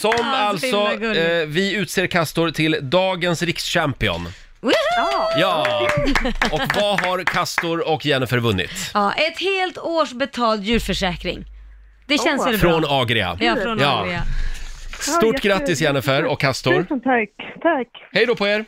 [0.00, 1.28] Som så alltså, himla gulligt.
[1.30, 4.28] eh, vi utser Castor till dagens rikschampion.
[4.60, 4.72] Woho!
[5.38, 5.88] Ja!
[6.52, 8.90] Och vad har Castor och Jennifer vunnit?
[8.94, 11.44] Ja, ett helt års betald djurförsäkring.
[12.06, 12.46] Det känns Åh.
[12.50, 12.70] väl bra?
[12.70, 13.36] Från Agria.
[13.40, 14.00] Ja, från Ja.
[14.00, 14.22] Agria.
[14.98, 16.82] Stort grattis Jennifer och Castor.
[16.82, 17.28] Tusen tack.
[17.62, 17.88] Tack.
[18.12, 18.64] Hej då på er!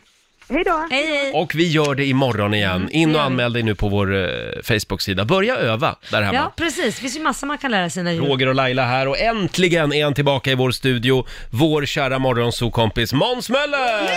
[0.48, 0.86] Hej då.
[0.90, 1.32] Hej, hej.
[1.34, 2.88] Och vi gör det imorgon igen.
[2.90, 4.28] In Mm, det och anmäl dig nu på vår eh,
[4.62, 5.24] Facebook-sida.
[5.24, 6.34] Börja öva där hemma.
[6.38, 6.94] Ja, precis.
[6.94, 8.22] Det finns ju massa man kan lära sina djur.
[8.22, 11.26] Roger och Laila här och äntligen är han tillbaka i vår studio.
[11.50, 14.08] Vår kära morgonsokompis Måns Möller!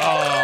[0.00, 0.37] Ja.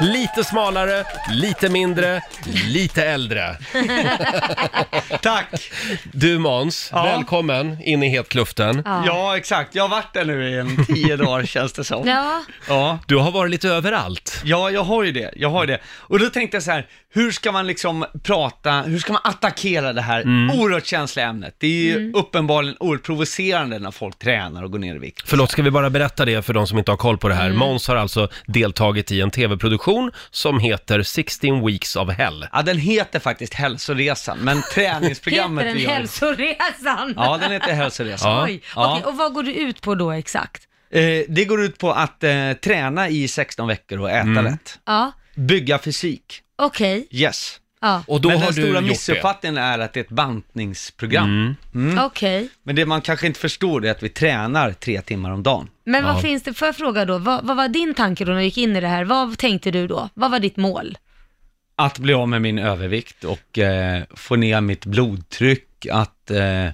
[0.00, 2.22] Lite smalare, lite mindre,
[2.68, 3.56] lite äldre.
[5.22, 5.70] Tack!
[6.12, 7.02] Du Måns, Ja.
[7.02, 8.82] välkommen in i hetkluften.
[8.84, 9.02] Ja.
[9.06, 9.74] Ja, exakt.
[9.74, 12.08] Jag har varit där nu i en tio dagar känns det som.
[12.08, 12.98] Ja, Ja.
[13.06, 14.40] Du har varit lite överallt.
[14.44, 15.30] Ja, jag har ju det.
[15.36, 15.80] Jag har ju det.
[15.86, 19.92] Och då tänkte jag så här, hur ska man liksom prata, hur ska man attackera
[19.92, 20.22] det här
[20.54, 21.54] oerhört känsliga ämnet?
[21.58, 25.22] Det är ju uppenbarligen oerhört provocerande när folk tränar och går ner i vikt.
[25.26, 27.46] Förlåt, ska vi bara berätta det för de som inte har koll på det här.
[27.46, 27.58] Mm.
[27.58, 32.46] Måns har alltså deltagit i en tv-produktion som heter 16 Weeks of Hell.
[32.52, 35.98] Ja, den heter faktiskt Hälsoresan, men träningsprogrammet heter vi den gör...
[35.98, 37.14] hälsoresan?
[37.16, 38.30] Ja, den heter Hälsoresan.
[38.32, 38.44] Ja.
[38.48, 38.92] Oj, Ja.
[38.94, 40.62] okej, och vad går du ut på då exakt?
[40.92, 44.44] Eh, det går ut på att eh, träna i 16 veckor och äta Mm.
[44.44, 44.78] rätt.
[44.86, 46.42] Ja, Bygga fysik.
[46.66, 47.06] Okej.
[47.10, 47.60] Yes.
[47.82, 48.88] Ja, Och då Men har den du stora gjort det.
[48.88, 51.54] missuppfattningen är att det är ett bantningsprogram.
[51.74, 51.98] Mm.
[52.04, 52.48] okej.
[52.62, 55.68] Men det man kanske inte förstår är att vi tränar tre timmar om dagen.
[55.84, 56.20] Men vad Ja.
[56.20, 58.58] finns det, får jag fråga då, vad, vad var din tanke då när du gick
[58.58, 59.04] in i det här?
[59.04, 60.08] Vad tänkte du då?
[60.14, 60.98] Vad var ditt mål?
[61.76, 66.66] Att bli av med min övervikt och eh, få ner mitt blodtryck, att eh,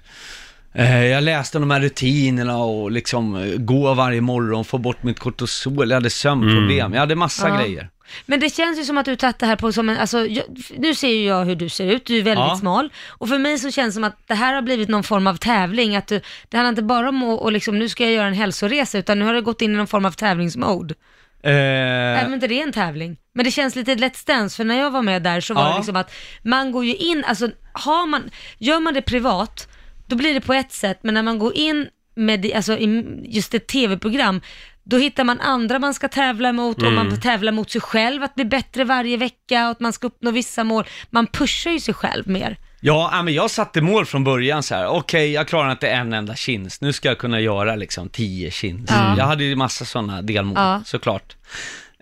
[0.72, 5.18] eh, jag läste de här rutinerna och liksom eh, gå varje morgon, få bort mitt
[5.18, 7.56] kortisol, jag hade sömnproblem, jag hade massa Ja.
[7.60, 7.90] grejer.
[8.26, 10.44] Men det känns ju som att du tagit det här på som en, alltså, jag,
[10.76, 12.56] nu ser ju jag hur du ser ut, du är väldigt Ja.
[12.60, 12.92] smal.
[13.08, 15.36] Och för mig så känns det som att det här har blivit någon form av
[15.36, 18.26] tävling, att du, det handlar inte bara om att, och liksom, nu ska jag göra
[18.26, 20.94] en hälsoresa, utan nu har det gått in i någon form av tävlingsmode.
[21.42, 23.16] Eh, Även om inte det är en tävling.
[23.34, 25.68] Men det känns lite Let's Dance, för när jag var med där så var Ja.
[25.70, 29.68] det liksom att man går ju in, alltså har man, gör man det privat,
[30.06, 33.04] då blir det på ett sätt, men när man går in med det- alltså, i
[33.24, 34.40] just ett tv-program,
[34.86, 38.34] då hittar man andra man ska tävla mot och man tävlar mot sig själv att
[38.34, 40.84] bli bättre varje vecka och att man ska uppnå vissa mål.
[41.10, 42.56] Man pushar ju sig själv mer.
[42.80, 44.86] Ja, ja, men jag satte mål från början så här.
[44.86, 48.90] okej, jag klarar inte en enda chins, nu ska jag kunna göra liksom tio chins.
[48.90, 49.14] Ja.
[49.18, 50.82] Jag hade ju massa sådana delmål, Ja.
[50.84, 51.36] såklart.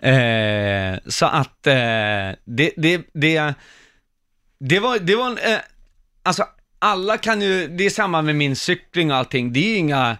[0.01, 1.73] Eh, så att eh,
[2.45, 3.53] det, det, det,
[4.59, 5.59] det var, det var en, eh,
[6.23, 6.45] alltså
[6.79, 10.17] alla kan ju, det är samma med min cykling och allting, det är ju inga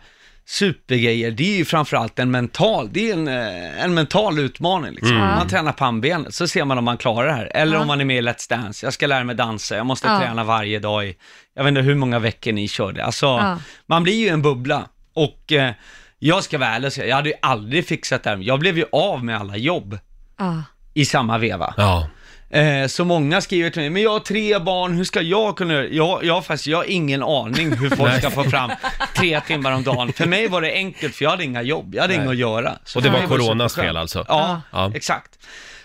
[0.47, 5.17] supergrejer, det är ju framförallt en mental, det är en, eh, en mental utmaning liksom.
[5.17, 7.51] Man tränar pannbenet, så ser man om man klarar det här.
[7.55, 7.81] Eller Ja.
[7.81, 10.19] om man är med i Let's Dance, jag ska lära mig dansa, jag måste Ja.
[10.19, 11.15] träna varje dag i,
[11.55, 13.05] jag vet inte hur många veckor ni körde.
[13.05, 13.60] Alltså, Ja.
[13.86, 14.88] man blir ju en bubbla.
[15.13, 15.71] Och eh,
[16.19, 18.38] jag ska vara ärlig och säga, jag hade ju aldrig fixat det här.
[18.38, 19.99] Jag blev ju av med alla jobb
[20.38, 20.63] Ja.
[20.93, 21.73] i samma veva.
[21.77, 22.10] Ja.
[22.49, 25.73] Eh, så många skriver till mig, men jag har tre barn, hur ska jag kunna
[25.73, 25.88] göra?
[25.88, 28.71] Jag, jag, har faktiskt, jag har ingen aning hur folk ska få fram
[29.15, 30.13] tre timmar om dagen.
[30.13, 32.73] För mig var det enkelt, för jag hade inga jobb, jag hade inget att göra.
[32.84, 34.25] Så Och det var coronas fel alltså?
[34.27, 34.91] Ja, Ja.
[34.95, 35.31] exakt.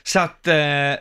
[0.03, 0.55] Så att, eh,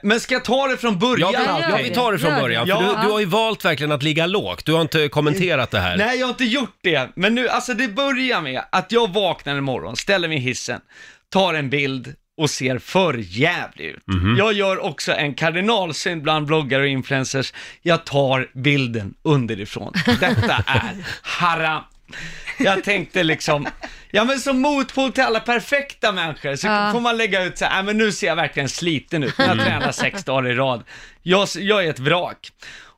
[0.04, 1.32] men ska jag ta det från början?
[1.34, 2.80] Ja, ja, vi tar det från början, för Ja.
[2.80, 4.66] du, du har ju valt verkligen att ligga lågt.
[4.66, 5.98] Du har inte kommenterat det här.
[5.98, 7.10] Nej, jag har inte gjort det.
[7.16, 10.82] Men nu, alltså det börjar med att jag vaknar imorgon, ställer mig i hissen,
[11.34, 14.04] tar en bild och ser för jävlig ut.
[14.38, 17.54] Jag gör också en kardinalsynd bland bloggare och influencers.
[17.82, 19.94] Jag tar bilden underifrån.
[20.06, 21.84] Detta är haram.
[22.60, 23.68] Jag tänkte liksom,
[24.12, 26.92] ja men som motpol till alla perfekta människor så Ja.
[26.94, 29.48] får man lägga ut så här, "Nej, men nu ser jag verkligen sliten ut när
[29.48, 30.84] jag tränar sex dagar i rad.
[31.24, 32.50] Jag, jag är ett vrak.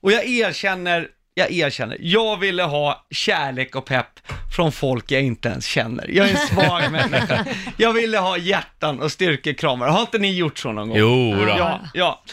[0.01, 4.19] Och jag erkänner, jag erkänner, jag ville ha kärlek och pepp
[4.55, 6.05] från folk jag inte ens känner.
[6.09, 7.45] Jag är en svag människa.
[7.77, 9.87] Jag ville ha hjärtan och styrkekramar.
[9.87, 10.97] Har inte ni gjort så någon gång?
[10.97, 11.47] Jo då.
[11.47, 12.23] Ja, ja.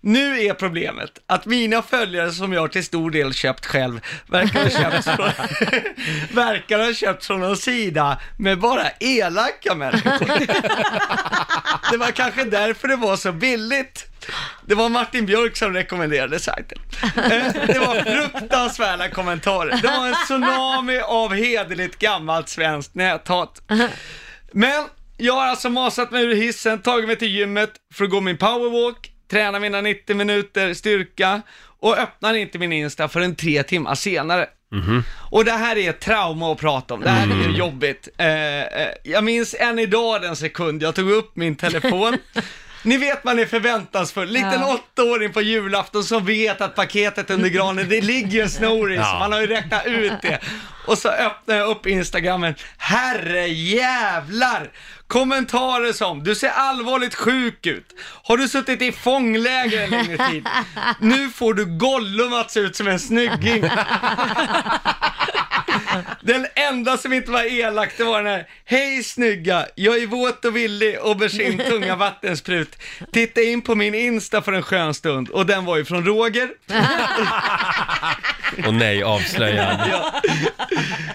[0.00, 4.70] Nu är problemet att mina följare som jag till stor del köpt själv verkar ha
[4.70, 5.30] köpt från,
[6.44, 10.46] verkar ha köpt från någon sida med bara elaka människor.
[11.90, 14.04] Det var kanske därför det var så billigt.
[14.66, 16.78] Det var Martin Björk som rekommenderade sajten.
[17.16, 19.78] Eh, det var fruktansvärda kommentarer.
[19.82, 23.62] Det var en tsunami av hederligt gammalt svenskt näthat.
[24.52, 24.84] Men
[25.16, 28.38] jag har alltså masat mig ur hissen, tagit mig till gymmet för att gå min
[28.38, 31.42] powerwalk, träna mina 90 minuter styrka
[31.80, 34.46] och öppnar inte min Insta förrän tre timmar senare.
[35.30, 38.08] Och det här är ett trauma att prata om, det här är jobbigt.
[38.18, 42.16] Eh, eh, jag minns än idag den sekund jag tog upp min telefon
[42.82, 44.28] Ni vet man är förväntansfull.
[44.28, 44.74] Liten Ja.
[44.74, 48.98] åttaåring på julafton som vet att paketet under granen, det ligger en snoris.
[49.02, 49.18] Ja.
[49.18, 50.38] Man har ju räknat ut det.
[50.86, 52.54] Och så öppnar jag upp Instagrammen.
[52.78, 54.70] Herre jävlar!
[55.06, 57.94] Kommentarer som, du ser allvarligt sjuk ut.
[58.22, 60.46] Har du suttit i fångläger en längre tid?
[61.00, 63.62] Nu får du Gollum att se ut som en snygging.
[66.20, 70.44] Den enda som inte var elak, det var den här, hej snygga, jag är våt
[70.44, 72.76] och villig, aubergine, tunga vattensprut.
[73.12, 75.28] Titta in på min Insta för en skön stund.
[75.28, 76.48] Och den var ju från Roger.
[78.66, 79.80] Och nej, avslöjad.
[79.90, 80.20] Ja.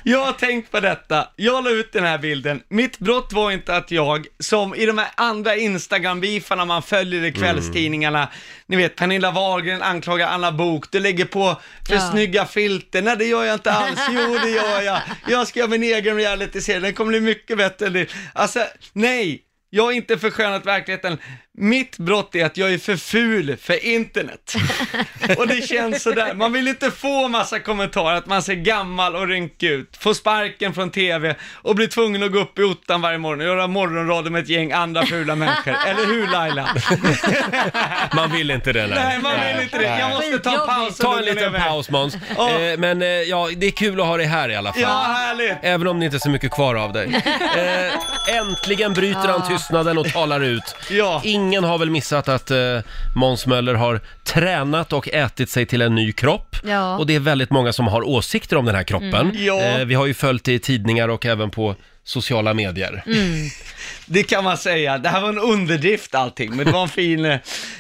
[0.03, 1.27] Jag har tänkt på detta.
[1.36, 2.62] Jag la ut den här bilden.
[2.69, 7.31] Mitt brott var inte att jag, som i de här andra Instagram-beefarna man följer i
[7.31, 8.27] kvällstidningarna,
[8.67, 12.12] ni vet Pernilla Wahlgren anklagar Anna Bok, du lägger på för Ja.
[12.12, 13.01] snygga filter.
[13.01, 13.99] Nej, det gör jag inte alls.
[14.12, 15.01] Jo, det gör jag.
[15.27, 18.09] Jag ska göra min egen reality-serie, den kommer bli mycket bättre än det.
[18.33, 18.59] Alltså,
[18.93, 19.43] nej.
[19.69, 21.17] Jag har inte förskönat verkligheten.
[21.57, 24.55] Mitt brott är att jag är för ful för internet.
[25.37, 26.33] Och det känns sådär.
[26.33, 30.73] Man vill inte få massa kommentarer att man ser gammal och rynkig ut, få sparken
[30.73, 34.31] från TV och bli tvungen att gå upp i ottan varje morgon och göra morgonradio
[34.31, 35.75] med ett gäng andra fula människor.
[35.87, 36.69] Eller hur Laila?
[38.15, 38.87] Man vill inte det.
[38.87, 39.99] Nej, man vill inte det.
[39.99, 42.15] Jag måste ta en paus Ta en liten paus Måns.
[42.15, 44.81] Eh, men eh, ja, det är kul att ha dig här i alla fall.
[44.81, 45.57] Ja, härligt.
[45.61, 47.21] Även om det inte är så mycket kvar av dig.
[47.53, 50.75] Eh, äntligen bryter han tystnaden och talar ut.
[50.89, 51.21] Ja.
[51.23, 52.79] Ingen har väl missat att eh,
[53.15, 56.56] Måns Möller har tränat och ätit sig till en ny kropp.
[56.63, 56.97] Ja.
[56.97, 59.13] Och det är väldigt många som har åsikter om den här kroppen.
[59.15, 59.45] Mm.
[59.45, 59.62] Ja.
[59.62, 63.03] Eh, vi har ju följt det i tidningar och även på sociala medier.
[63.06, 63.49] Mm.
[64.06, 64.97] Det kan man säga.
[64.97, 67.25] Det här var en underdrift allting, men det var en fin...
[67.25, 67.38] eh,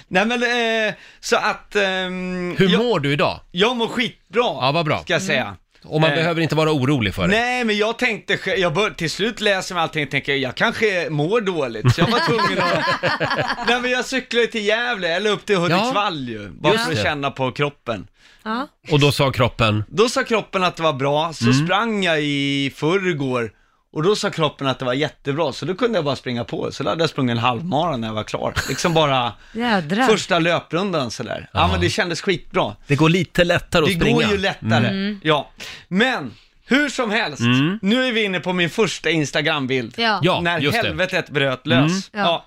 [0.07, 1.75] Nej men, eh, så att...
[1.75, 3.39] ehm, Hur jag, mår du idag?
[3.51, 5.01] jag mår skitbra, Ja, vad bra.
[5.01, 5.55] ska jag säga.
[5.85, 7.27] Och man Eh, behöver inte vara orolig för det.
[7.27, 10.55] Nej, men jag tänkte, sj- jag bör, till slut läser man allting och tänker, jag
[10.55, 13.67] kanske mår dåligt, så jag var tvungen att...
[13.67, 16.97] Nej men jag cyklade till Gävle, eller upp till Hudiksvall ju, bara just för att
[16.97, 17.03] det.
[17.03, 18.07] känna på kroppen.
[18.43, 18.67] Ja.
[18.91, 21.65] Och då sa kroppen, Då sa kroppen att det var bra, så Mm.
[21.65, 23.51] sprang jag i förrgår,
[23.93, 26.71] och då sa kroppen att det var jättebra, så då kunde jag bara springa på.
[26.71, 28.53] Så då hade jag sprungit en halvmara när jag var klar.
[28.69, 30.07] Liksom bara Jädrar.
[30.07, 31.49] första löprundan sådär.
[31.53, 32.75] Ja, men det kändes skitbra.
[32.87, 34.15] det går lite lättare att Det springa.
[34.15, 35.49] går ju lättare, ja.
[35.87, 36.31] Men,
[36.65, 37.79] hur som helst, Mm.
[37.81, 39.93] nu är vi inne på min första Instagram-bild.
[39.97, 40.19] Ja.
[40.23, 40.79] Ja, när just det.
[40.79, 40.99] Mm.
[40.99, 42.09] helvetet bröt lös.
[42.13, 42.19] Ja.
[42.19, 42.45] Ja.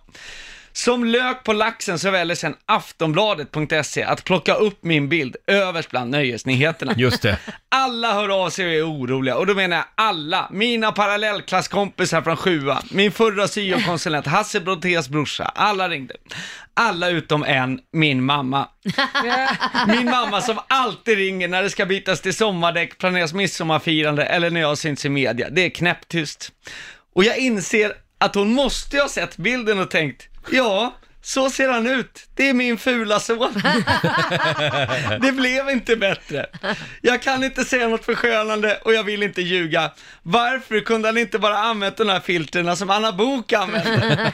[0.77, 6.11] Som lök på laxen så väljer sen Aftonbladet.se att plocka upp min bild överst bland
[6.11, 6.95] nöjesnyheterna.
[6.97, 7.39] Just det.
[7.69, 10.49] Alla hör av sig och är oroliga, och då menar jag alla.
[10.53, 16.15] Mina parallellklasskompisar från sjua, min förra syokonsulent, Hasse Brontés brorsa, alla ringde.
[16.75, 18.69] Alla utom en, min mamma.
[19.89, 24.61] Min mamma som alltid ringer när det ska bytas till sommardäck, planeras midsommarfirande eller när
[24.61, 25.51] jag syns i media.
[25.51, 26.53] Det är knäpptyst.
[27.15, 31.87] Och jag inser att hon måste ha sett bilden och tänkt, ja, så ser han
[31.87, 32.29] ut.
[32.35, 33.53] Det är min fula son.
[35.21, 36.47] Det blev inte bättre.
[37.03, 39.91] Jag kan inte säga något förskönande och jag vill inte ljuga.
[40.23, 44.33] Varför kunde han inte bara använt de här filtrerna som Anna Bok använde?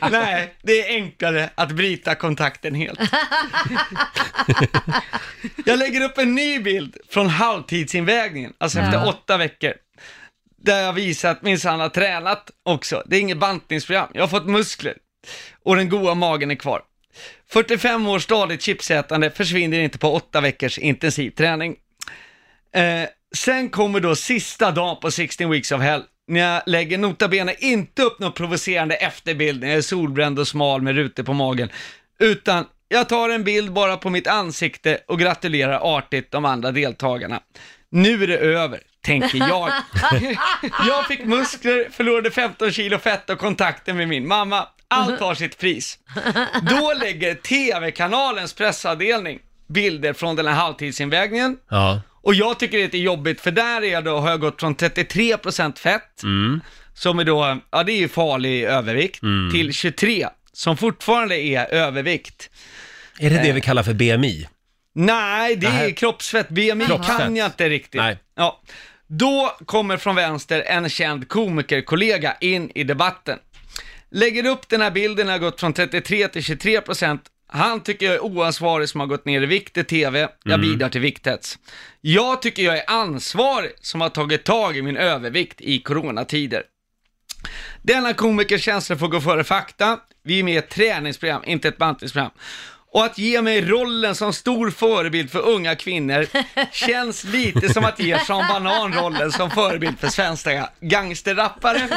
[0.10, 3.00] Nej, det är enklare att bryta kontakten helt.
[5.64, 9.06] Jag lägger upp en ny bild från halvtidsinvägningen, alltså efter Ja.
[9.08, 9.72] åtta veckor.
[10.62, 13.02] Där jag visar att minsann har tränat också.
[13.06, 14.08] Det är inget bantningsprogram.
[14.14, 14.94] Jag har fått muskler.
[15.62, 16.82] Och den goda magen är kvar.
[17.50, 21.76] 45 års stadigt chipsätande försvinner inte på åtta veckors intensiv träning.
[22.74, 26.02] Eh, sen kommer då sista dagen på 16 weeks of hell.
[26.26, 30.48] När jag lägger nota bene inte upp någon provocerande efterbild när jag är solbränd och
[30.48, 31.68] smal med rutor på magen.
[32.18, 37.40] Utan jag tar en bild bara på mitt ansikte och gratulerar artigt de andra deltagarna.
[37.90, 39.70] Nu är det över, tänker jag.
[40.88, 44.68] jag fick muskler, förlorade 15 kilo fett och kontakten med min mamma.
[44.88, 45.98] Allt har sitt pris.
[46.70, 51.56] Då lägger TV-kanalens pressavdelning bilder från den här halvtidsinvägningen.
[51.70, 52.00] Ja.
[52.22, 54.76] Och jag tycker det är jobbigt, för där är jag då, har jag gått från
[54.76, 56.22] 33% fett,
[56.94, 59.20] som är då, ja det är ju farlig övervikt,
[59.52, 62.50] till 23, som fortfarande är övervikt.
[63.18, 64.48] Är det det vi kallar för BMI?
[64.94, 65.94] Nej, det är Nej.
[65.94, 66.48] kroppsfett.
[66.48, 67.18] BMI Kroppsfett.
[67.18, 68.00] kan jag inte riktigt.
[68.00, 68.18] Nej.
[68.36, 68.62] Ja.
[69.06, 73.38] Då kommer från vänster en känd komikerkollega in i debatten.
[74.14, 77.22] Lägger upp den här bilden, har gått från 33 till 23 procent.
[77.46, 80.28] Han tycker jag är oansvarig som har gått ner i vikt i TV.
[80.44, 81.58] Jag bidrar till vikthets.
[82.00, 86.62] Jag tycker jag är ansvarig som har tagit tag i min övervikt i coronatider.
[87.82, 90.00] Denna komikers känslor får gå före fakta.
[90.24, 92.30] Vi är med i ett träningsprogram, inte ett bantningsprogram.
[92.94, 96.26] Och att ge mig rollen som stor förebild för unga kvinnor
[96.72, 101.78] känns lite som att ge Sean Banan rollen som förebild för svenska gangsterrappare.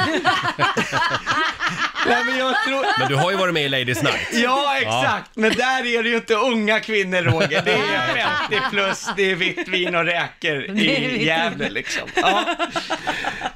[2.07, 2.99] Nej, men jag tror...
[2.99, 4.29] Men du har ju varit med i Ladies Night.
[4.31, 5.31] Ja, exakt.
[5.36, 7.62] Men där är det ju inte unga kvinnor, Roger.
[7.65, 12.10] Det är 50 plus, det är vitt vin och räkor i Gävle liksom.
[12.15, 12.55] Ja.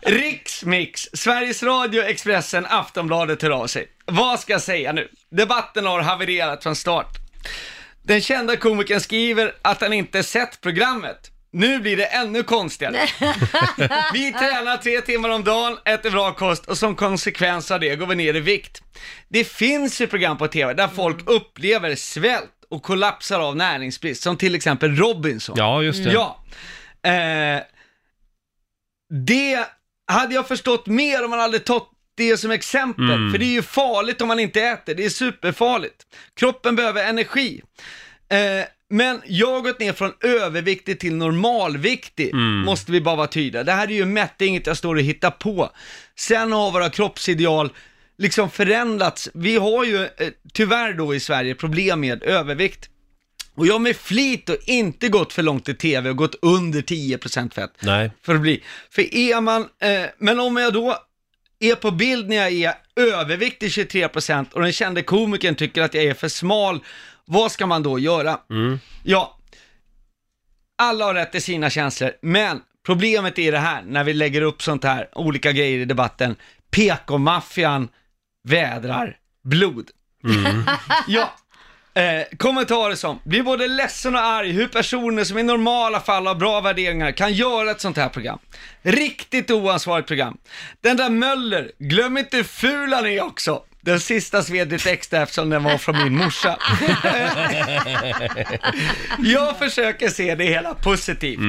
[0.02, 3.88] Riksmix, Sveriges Radio, Expressen, Aftonbladet hör av sig.
[4.06, 5.10] Vad ska jag säga nu?
[5.30, 7.18] Debatten har havererat från start.
[8.04, 11.32] Den kända komikern skriver att han inte sett programmet.
[11.54, 12.96] Nu blir det ännu konstigare.
[14.14, 18.08] Vi tränar tre timmar om dagen, äter bra kost och som konsekvens av det går
[18.08, 18.84] vi ner i vikt.
[19.30, 24.38] Det finns ju program på TV där folk upplever svält och kollapsar av näringsbrist, som
[24.38, 25.56] till exempel Robinson.
[25.58, 26.12] Ja, just det.
[26.12, 26.44] Ja.
[27.10, 27.62] Eh,
[29.26, 29.68] det
[30.08, 31.91] hade jag förstått mer om man hade tagit
[32.30, 33.32] det som exempel, Mm.
[33.32, 36.04] för det är ju farligt om man inte äter, det är superfarligt.
[36.36, 37.62] Kroppen behöver energi.
[38.30, 42.60] Eh, men jag har gått ner från överviktig till normalviktig, Mm.
[42.60, 43.64] måste vi bara vara tydliga.
[43.64, 45.70] Det här är ju mätt, det är inget jag står och hittar på.
[46.20, 47.70] Sen har våra kroppsideal
[48.18, 49.30] liksom förändrats.
[49.34, 50.10] Vi har ju eh,
[50.54, 52.88] tyvärr då i Sverige problem med övervikt.
[53.56, 56.82] Och jag har med flit och inte gått för långt i tv och gått under
[56.82, 57.72] 10% fett.
[57.80, 58.12] Nej.
[58.26, 58.64] För att bli.
[58.90, 60.98] För är man, eh, men om jag då
[61.62, 66.04] är på bild när jag är överviktig 23% och den kände komikern tycker att jag
[66.04, 66.84] är för smal,
[67.26, 68.40] vad ska man då göra?
[69.04, 69.38] Ja,
[70.78, 74.62] alla har rätt till sina känslor, men problemet är det här, när vi lägger upp
[74.62, 76.36] sånt här, olika grejer i debatten,
[76.72, 77.90] PK-maffian
[78.48, 79.90] vädrar blod.
[81.08, 81.34] ja,
[81.94, 86.36] eh, kommentarer som, blir både ledsen och arg hur personer som i normala fall har
[86.36, 88.40] bra värderingar kan göra ett sånt här program.
[88.82, 90.38] Riktigt oansvarigt program.
[90.82, 93.64] Den där Möller, glöm inte hur ful han är också.
[93.84, 96.58] Den sista sved lite extra eftersom den var från min morsa.
[99.20, 101.40] Jag försöker se det hela positivt.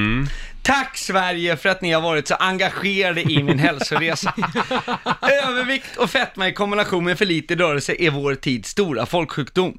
[0.63, 4.33] Tack Sverige för att ni har varit så engagerade i min hälsoresa.
[5.21, 9.77] Övervikt och fetma i kombination med för lite rörelse är vår tids stora folksjukdom.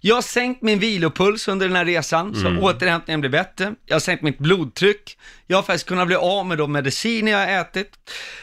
[0.00, 3.74] Jag har sänkt min vilopuls under den här resan, så återhämtningen blir bättre.
[3.86, 5.18] Jag har sänkt mitt blodtryck.
[5.46, 7.90] Jag har faktiskt kunnat bli av med de mediciner jag har ätit.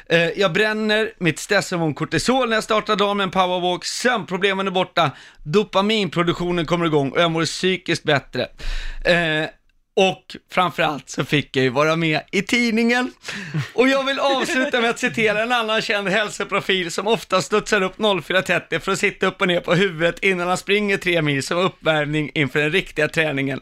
[0.09, 3.85] Eh, jag bränner mitt stresshormon kortisol när jag startar dagen med en powerwalk.
[3.85, 5.11] Sömnproblemen är borta.
[5.43, 8.47] Dopaminproduktionen kommer igång och jag mår psykiskt bättre.
[9.95, 13.11] Och framförallt så fick jag ju vara med i tidningen.
[13.73, 17.97] Och jag vill avsluta med att citera en annan känd hälsoprofil som ofta studsar upp
[17.97, 21.57] 04.30 för att sitta upp och ner på huvudet innan han springer tre mil som
[21.57, 23.59] uppvärmning inför den riktiga träningen.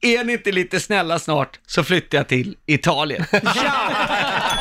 [0.00, 3.24] Är ni inte lite snälla snart så flyttar jag till Italien.
[3.30, 4.55] Ciao!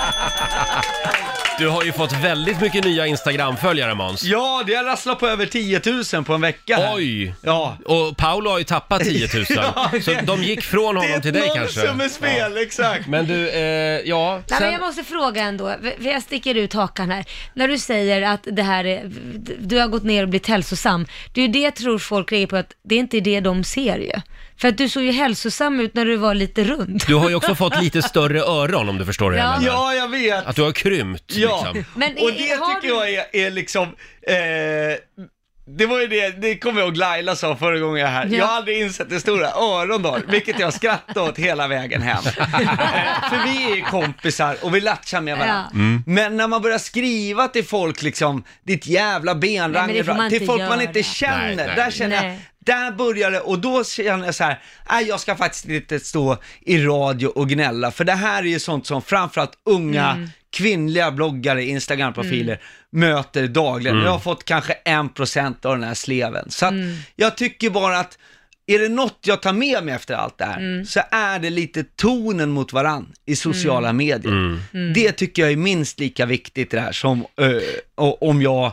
[1.59, 4.23] Du har ju fått väldigt mycket nya Instagram-följare Måns.
[4.23, 5.81] Ja, det har rasslat på över 10
[6.13, 6.75] 000 på en vecka.
[6.77, 6.95] här.
[6.95, 7.33] Oj!
[7.41, 7.77] Ja.
[7.85, 9.45] Och Paolo har ju tappat 10 000.
[9.49, 11.79] Ja, så det- de gick från honom till dig Det är kanske.
[11.81, 13.07] ett nollsummespel, exakt.
[13.07, 13.59] Men du, eh,
[14.05, 14.41] ja.
[14.49, 17.25] Nej, men jag måste fråga ändå, för jag sticker ut hakan här.
[17.53, 19.11] När du säger att det här är,
[19.59, 22.55] du har gått ner och blivit hälsosam, det är ju det tror folk reagerar på
[22.57, 24.11] att det är inte det de ser ju.
[24.57, 27.03] För att du såg ju hälsosam ut när du var lite rund.
[27.07, 29.59] du har ju också fått lite större öron om du förstår hur jag Ja.
[29.59, 29.73] menar.
[29.73, 30.45] Ja, jag vet.
[30.45, 31.85] Att du har krympt Ja, liksom.
[31.95, 33.83] Men och det har tycker du- jag är, är liksom,
[34.27, 34.35] eh,
[35.67, 38.25] det var ju det, det kommer jag ihåg Laila sa förra gången jag var här.
[38.25, 38.37] Ja.
[38.37, 42.01] Jag har aldrig insett hur stora öron du har, vilket jag skrattade åt hela vägen
[42.01, 42.23] hem.
[42.23, 45.65] för vi är ju kompisar och vi latchar med varandra.
[45.73, 45.79] Ja.
[45.79, 46.03] Mm.
[46.05, 50.45] Men när man börjar skriva till folk liksom, ditt jävla Nej, får bra, man till
[50.45, 51.75] folk man inte känner, Nej, nej.
[51.75, 52.39] där känner jag, Nej.
[52.59, 56.37] där börjar det och då känner jag så här, nej jag ska faktiskt inte stå
[56.61, 60.29] i radio och gnälla, för det här är ju sånt som framförallt unga Mm.
[60.55, 62.59] Kvinnliga bloggare, Instagram-profiler
[62.91, 63.97] möter dagligen.
[64.01, 66.49] Jag har fått kanske en procent av den här sleven.
[66.49, 66.95] Så att Mm.
[67.15, 68.17] jag tycker bara att
[68.67, 70.85] är det något jag tar med mig efter allt det här, Mm.
[70.85, 74.31] så är det lite tonen mot varann i sociala medier.
[74.33, 74.93] Mm.
[74.93, 77.59] Det tycker jag är minst lika viktigt det här som ö,
[77.95, 78.71] om jag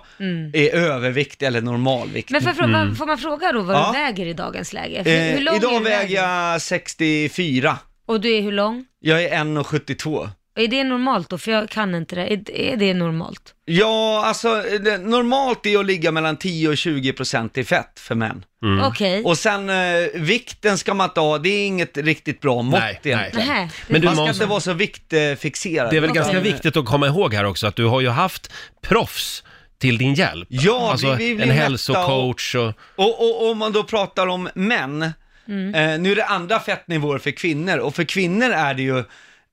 [0.53, 2.35] är överviktig eller normalviktig.
[2.37, 2.45] Mm.
[2.45, 3.90] Men får, får, får man fråga då vad Ja.
[3.95, 5.03] du väger i dagens läge?
[5.05, 7.79] Hur, Eh, idag väger jag 64.
[8.07, 8.85] Och du är hur lång?
[9.01, 10.29] Jag är 1,72.
[10.55, 11.38] Är det normalt då?
[11.38, 12.33] För jag kan inte det.
[12.33, 13.55] Är, är det normalt?
[13.65, 18.15] Ja, alltså det, normalt är att ligga mellan 10 och 20 procent i fett för
[18.15, 18.45] män.
[18.83, 19.23] Okej.
[19.25, 19.77] Och sen eh,
[20.15, 23.49] vikten ska man inte ha, det är inget riktigt bra mått Nej, egentligen.
[23.49, 23.69] Nähä.
[23.88, 25.91] Men du Man ska Måns- inte vara så viktfixerad.
[25.91, 28.53] Det är väl ganska viktigt att komma ihåg här också att du har ju haft
[28.83, 29.45] proffs
[29.79, 30.49] till din hjälp.
[30.51, 32.73] Ja, alltså vi- vi blir en mätta hälsocoach och...
[32.97, 35.12] Och, och om man då pratar om män,
[35.49, 35.75] Mm.
[35.75, 39.05] eh, nu är det andra fettnivåer för kvinnor, och för kvinnor är det ju,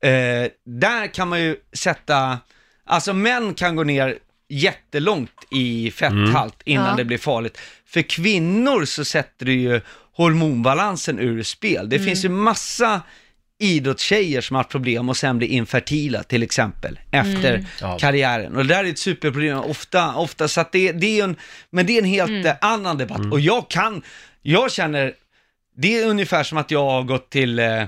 [0.04, 2.39] eh, där kan man ju sätta,
[2.86, 4.18] alltså män kan gå ner
[4.50, 6.95] jättelångt i fetthalt innan Ja.
[6.95, 7.58] det blir farligt.
[7.86, 9.82] För kvinnor så sätter det ju
[10.14, 11.89] hormonbalansen ur spel.
[11.89, 13.02] Det finns ju massa
[13.62, 17.97] idrottstjejer som har haft problem och sen blir infertila till exempel efter Ja.
[18.00, 18.56] karriären.
[18.56, 21.36] Och det där är ett superproblem ofta, ofta så att det, det är en,
[21.70, 23.22] men det är en helt eh, annan debatt.
[23.32, 24.02] Och jag kan,
[24.41, 25.14] jag känner,
[25.78, 27.84] det är ungefär som att jag har gått till eh,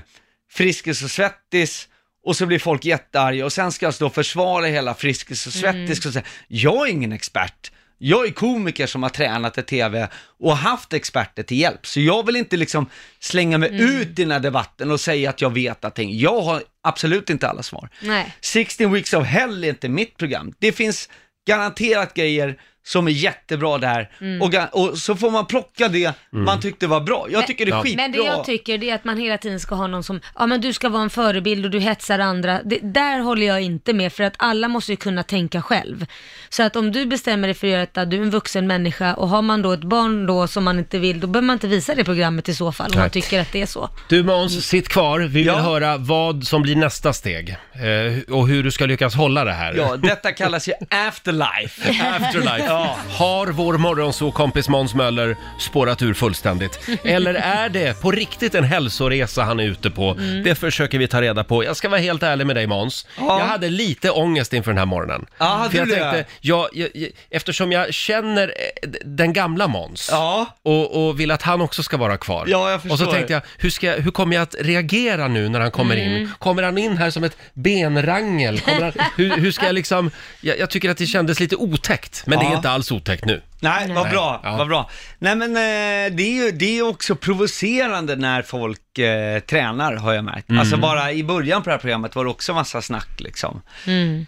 [0.50, 1.88] Friskis och Svettis
[2.24, 5.52] och så blir folk jättearga och sen ska jag stå och försvara hela Friskis och
[5.52, 7.72] Svettis och säga, jag är ingen expert.
[8.04, 10.08] Jag är komiker som har tränat i tv
[10.38, 12.86] och haft experter till hjälp, så jag vill inte liksom
[13.20, 16.18] slänga mig ut i den här debatten och säga att jag vet allting.
[16.18, 17.88] Jag har absolut inte alla svar.
[18.00, 18.34] Nej.
[18.40, 20.54] 16 Weeks of Hell är inte mitt program.
[20.58, 21.08] Det finns
[21.46, 24.42] garanterat grejer som är jättebra där Mm.
[24.42, 27.26] och, ga- och så får man plocka det man tyckte var bra.
[27.30, 28.02] Jag tycker det är skitbra.
[28.02, 30.46] Men det jag tycker det är att man hela tiden ska ha någon som, ja
[30.46, 32.60] men du ska vara en förebild och du hetsar andra.
[32.64, 36.06] Det, där håller jag inte med för att alla måste ju kunna tänka själv.
[36.48, 39.14] Så att om du bestämmer dig för att göra detta, du är en vuxen människa
[39.14, 41.66] och har man då ett barn då som man inte vill, då behöver man inte
[41.68, 43.00] visa det programmet i så fall om Nej.
[43.02, 43.90] man tycker att det är så.
[44.08, 45.20] Du Måns, sitt kvar.
[45.20, 45.54] Vi vill Ja.
[45.58, 49.74] höra vad som blir nästa steg eh, och hur du ska lyckas hålla det här.
[49.76, 51.90] Ja, detta kallas ju afterlife.
[52.20, 52.71] Afterlife.
[53.18, 56.80] Har vår morgonsåkompis Måns Möller spårat ur fullständigt?
[57.04, 60.10] Eller är det på riktigt en hälsoresa han är ute på?
[60.10, 60.42] Mm.
[60.44, 61.64] Det försöker vi ta reda på.
[61.64, 63.06] Jag ska vara helt ärlig med dig Måns.
[63.18, 63.38] Ja.
[63.38, 65.26] Jag hade lite ångest inför den här morgonen.
[65.38, 66.00] Ja, hade För jag du det?
[66.00, 68.48] tänkte, jag, jag, jag, eftersom jag känner
[68.82, 70.46] eh, d- den gamla Måns Ja.
[70.62, 72.44] och, och vill att han också ska vara kvar.
[72.48, 75.48] Ja, jag och så tänkte jag, hur, ska jag, hur kommer jag att reagera nu
[75.48, 76.30] när han kommer in?
[76.38, 78.60] Kommer han in här som ett benrangel?
[78.60, 80.10] Kommer han, hur, hur ska jag liksom,
[80.40, 82.60] jag, jag tycker att det kändes lite otäckt, men det är Ja.
[82.62, 83.42] Inte alls otäckt nu.
[83.60, 84.56] Nej, vad bra, Ja.
[84.56, 84.90] vad bra.
[85.18, 90.12] Nej men eh, det är ju det är också provocerande när folk eh, tränar har
[90.14, 90.48] jag märkt.
[90.48, 90.60] Mm.
[90.60, 93.62] Alltså bara i början på det här programmet var det också massa snack liksom.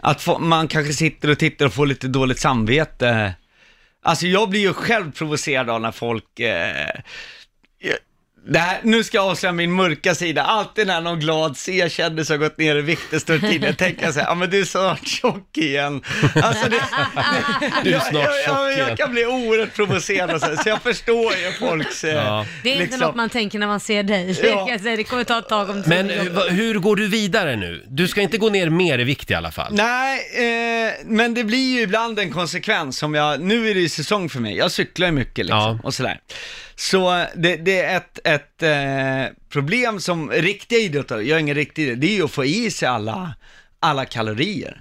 [0.03, 3.35] Att få, man kanske sitter och tittar och får lite dåligt samvete.
[4.03, 7.01] Alltså jag blir ju själv provocerad av när folk eh,
[8.47, 10.43] det här, nu ska jag avslöja min mörka sida.
[10.43, 14.15] Alltid när någon glad C-kändis har gått ner i vikt står i tidningen, tänker jag
[14.15, 16.03] så här, ja men du är snart tjock igen.
[16.43, 16.77] Alltså det,
[17.85, 18.87] Du är jag, snart jag, tjock jag, igen.
[18.89, 22.05] jag kan bli oerhört provocerad och så, så jag förstår ju folks...
[22.05, 22.47] eh, Ja.
[22.63, 24.39] Det är inte liksom- något man tänker när man ser dig.
[24.43, 24.67] Ja.
[24.71, 27.85] Jag säga, det kommer ta ett tag om Men eh, hur går du vidare nu?
[27.89, 29.73] Du ska inte gå ner mer i vikt i alla fall.
[29.75, 30.21] Nej,
[30.87, 34.29] eh, men det blir ju ibland en konsekvens som jag, nu är det ju säsong
[34.29, 35.79] för mig, jag cyklar ju mycket liksom Ja.
[35.83, 36.19] och sådär.
[36.77, 41.83] Så det, det är ett, ett eh, problem som riktiga idrottare, jag är ingen riktig
[41.83, 43.35] idrottare, det är ju att få i sig alla,
[43.81, 44.79] alla kalorier.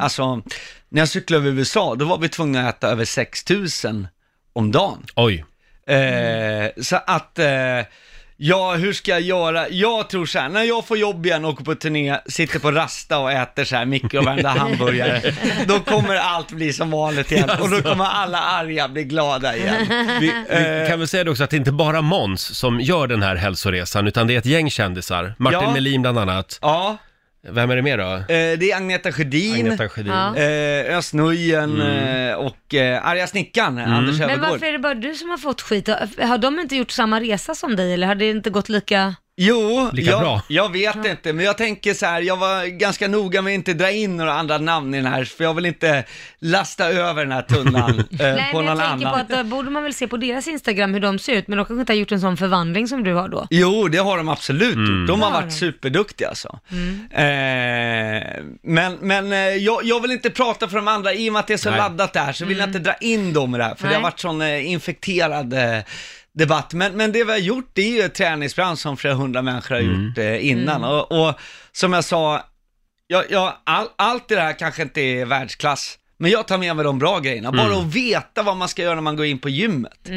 [0.00, 0.42] Alltså,
[0.88, 4.08] när jag cyklade över USA, då var vi tvungna att äta över 6000
[4.52, 5.06] om dagen.
[5.16, 5.44] Oj.
[5.86, 7.80] Eh, så att, eh,
[8.36, 9.68] ja hur ska jag göra?
[9.68, 12.70] Jag tror så här, när jag får jobb igen och åker på turné, sitter på
[12.72, 15.32] Rasta och äter så här mikrovärmda hamburgare,
[15.66, 19.86] då kommer allt bli som vanligt igen och då kommer alla arga bli glada igen.
[20.20, 20.82] Vi, Eh.
[20.82, 23.36] vi kan väl säga det också att det inte bara Måns som gör den här
[23.36, 25.34] hälsoresan, utan det är ett gäng kändisar.
[25.38, 25.72] Martin Ja.
[25.72, 26.58] Melin bland annat.
[26.62, 26.96] Ja,
[27.50, 28.04] Vem är det mer då?
[28.04, 30.12] eh, det är Agneta Sjödin, Agneta Sjödin.
[30.12, 30.36] Ja.
[30.36, 34.50] eh, Özz Nujen eh, och eh, Arga Snickaren, Anders Men Öfvergård.
[34.50, 35.88] varför är det bara du som har fått skit?
[36.18, 39.14] Har de inte gjort samma resa som dig eller har det inte gått lika...
[39.36, 40.42] Jo, Lika jag, bra.
[40.48, 43.74] jag vet inte, men jag tänker så här, jag var ganska noga med att inte
[43.74, 46.04] dra in några andra namn i den här, för jag vill inte
[46.38, 49.26] lasta över den här tunnan eh, Nej, på men jag tänker annan.
[49.26, 51.58] på att då borde man väl se på deras Instagram hur de ser ut, men
[51.58, 53.46] de kanske inte har gjort en sån förvandling som du har då.
[53.50, 55.08] Jo, det har de absolut gjort.
[55.08, 56.58] De har varit superduktiga alltså.
[57.10, 61.40] Eh, men men eh, jag, jag vill inte prata för de andra, i och med
[61.40, 61.78] att det är så Nej.
[61.78, 63.94] laddat där, så vill jag inte dra in dem i det här, för det Nej.
[63.96, 65.78] har varit sån eh, infekterad eh,
[66.34, 66.72] debatt.
[66.74, 69.74] Men, men det vi har gjort, det är ju ett träningsprogram som flera hundra människor
[69.74, 70.84] har gjort eh, innan.
[70.84, 71.34] Och, och
[71.72, 72.42] som jag sa,
[73.06, 76.84] jag, jag, all, allt det här kanske inte är världsklass, men jag tar med mig
[76.84, 77.52] de bra grejerna.
[77.52, 80.08] Bara att veta vad man ska göra när man går in på gymmet.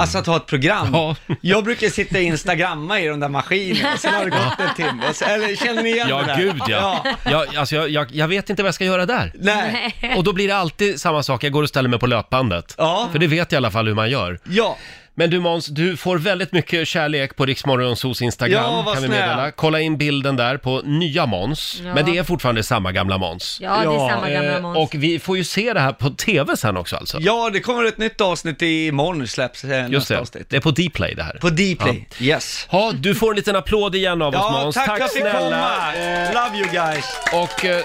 [0.00, 0.88] Alltså att ha ett program.
[0.92, 1.16] Ja.
[1.40, 5.02] Jag brukar sitta och instagramma i de där maskinerna, sen har det gått en timme.
[5.14, 6.36] Så- Eller känner ni igen det Ja, där?
[6.36, 7.04] gud ja.
[7.24, 9.32] Jag, alltså, jag, jag, jag vet inte vad jag ska göra där.
[9.38, 9.94] Nej.
[10.16, 12.74] Och då blir det alltid samma sak, jag går och ställer mig på löpbandet.
[12.78, 13.08] Ja.
[13.12, 14.38] För det vet jag i alla fall hur man gör.
[14.44, 14.78] Ja.
[15.14, 19.08] Men du Måns, du får väldigt mycket kärlek på Riksmorgonsos Instagram, Ja, vad kan vi
[19.08, 19.20] snäll.
[19.20, 19.50] meddela.
[19.50, 21.80] Kolla in bilden där på nya Måns.
[21.84, 21.94] Ja.
[21.94, 23.58] Men det är fortfarande samma gamla Måns.
[23.60, 24.78] Ja, det är Ja, samma gamla Eh, Måns.
[24.78, 27.18] och vi får ju se det här på TV sen också alltså.
[27.20, 30.46] ja, det kommer ett nytt avsnitt imorgon släpps eh, Just nästa det, avsnitt.
[30.50, 31.38] det är på Dplay det här.
[31.40, 32.66] På Dplay, yes.
[32.70, 34.74] Ja, du får en liten applåd igen av oss Ja, Måns.
[34.74, 35.38] tack, för att jag fick snälla.
[35.40, 36.44] komma.
[36.44, 37.04] Love you guys.
[37.32, 37.82] Och eh,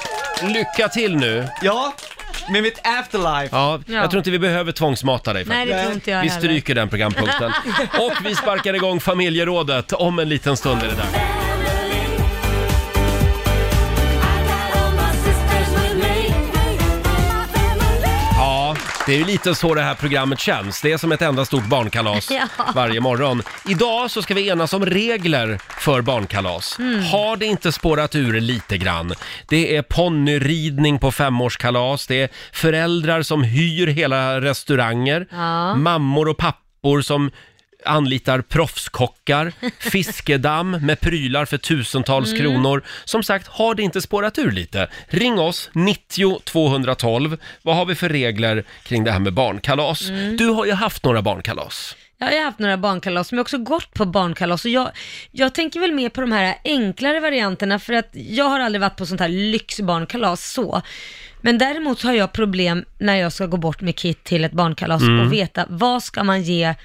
[0.53, 1.47] lycka till nu.
[1.61, 1.93] Ja,
[2.51, 3.49] med mitt afterlife.
[3.55, 3.93] Ja, Ja.
[3.95, 5.77] jag tror inte vi behöver tvångsmata dig Nej, faktiskt.
[5.77, 6.41] det tror inte jag Vi heller.
[6.41, 7.51] stryker den programpunkten.
[7.99, 11.46] Och vi sparkar igång familjerådet om en liten stund är det där.
[19.07, 20.81] Det är ju lite så det här programmet känns.
[20.81, 22.47] Det är som ett enda stort barnkalas Ja.
[22.75, 23.43] varje morgon.
[23.69, 26.79] Idag så ska vi enas om regler för barnkalas.
[26.79, 27.03] Mm.
[27.03, 29.13] Har det inte spårat ur lite grann?
[29.47, 35.75] Det är ponnyridning på femårskalas, det är föräldrar som hyr hela restauranger, Ja.
[35.75, 37.31] mammor och pappor som
[37.87, 42.41] anlitar proffskockar, fiskedamm med prylar för tusentals Mm.
[42.41, 42.83] kronor.
[43.05, 44.89] Som sagt, har det inte spårat ur lite?
[45.07, 47.37] Ring oss, 90 212.
[47.61, 50.09] Vad har vi för regler kring det här med barnkalas?
[50.09, 50.37] Mm.
[50.37, 51.95] Du har ju haft några barnkalas.
[52.19, 54.65] Ja, jag har haft några barnkalas, men jag har också gått på barnkalas.
[54.65, 54.91] Och jag,
[55.31, 58.95] jag tänker väl mer på de här enklare varianterna, för att jag har aldrig varit
[58.97, 60.81] på sånt här lyxbarnkalas så.
[61.41, 65.01] Men däremot har jag problem när jag ska gå bort med Kit till ett barnkalas
[65.01, 65.19] Mm.
[65.19, 66.75] och veta vad ska man ge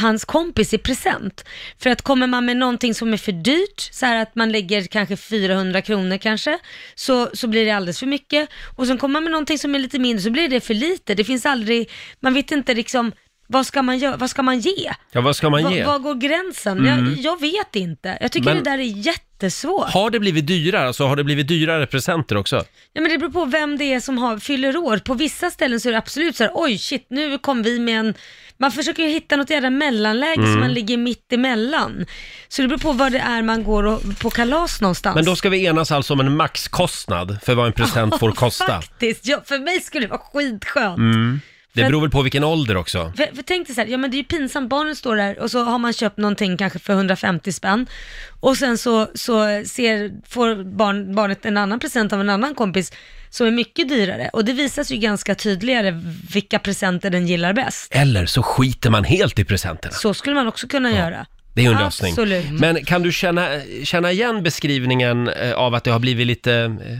[0.00, 1.44] hans kompis i present.
[1.78, 4.84] För att kommer man med någonting som är för dyrt, så här att man lägger
[4.84, 6.58] kanske 400 kronor kanske,
[6.94, 8.48] så, så blir det alldeles för mycket.
[8.76, 11.14] Och sen kommer man med någonting som är lite mindre, så blir det för lite.
[11.14, 11.90] Det finns aldrig,
[12.20, 13.12] man vet inte liksom,
[13.52, 14.92] vad ska man, göra, vad ska man ge?
[15.12, 15.84] Ja, vad ska man Va- ge?
[15.84, 16.78] Var går gränsen?
[16.78, 17.06] Mm.
[17.06, 18.18] Jag, jag vet inte.
[18.20, 19.88] Jag tycker Men- det där är jättesvårt.
[19.90, 20.86] Har det blivit dyrare?
[20.86, 22.64] Alltså har det blivit dyrare presenter också?
[22.92, 24.98] Ja, men det beror på vem det är som har, fyller år.
[24.98, 27.98] På vissa ställen så är det absolut så här, oj shit, nu kom vi med
[28.00, 28.14] en...
[28.56, 30.52] Man försöker ju hitta något jävla mellanläge Mm.
[30.54, 32.06] så man ligger mitt emellan.
[32.48, 35.14] Så det beror på vad det är man går och, på kalas någonstans.
[35.14, 38.66] Men då ska vi enas alltså om en maxkostnad för vad en present får kosta.
[38.66, 40.98] Faktiskt, ja, för mig skulle det vara skitskönt.
[41.72, 43.12] Det beror väl på vilken ålder också.
[43.16, 45.38] För, för tänk dig så här, ja men det är ju pinsamt, barnen står där
[45.38, 47.86] och så har man köpt någonting kanske för 150 spänn
[48.40, 52.92] och sen så, så ser, får barn, barnet en annan present av en annan kompis
[53.30, 56.00] som är mycket dyrare och det visas ju ganska tydligare
[56.32, 57.94] vilka presenter den gillar bäst.
[57.94, 59.94] Eller så skiter man helt i presenterna.
[59.94, 61.26] Så skulle man också kunna göra.
[61.54, 62.12] Det är ju en lösning.
[62.12, 62.50] Absolut.
[62.50, 63.48] Men kan du känna,
[63.84, 66.52] känna igen beskrivningen eh, av att det har blivit lite...
[66.54, 66.98] eh,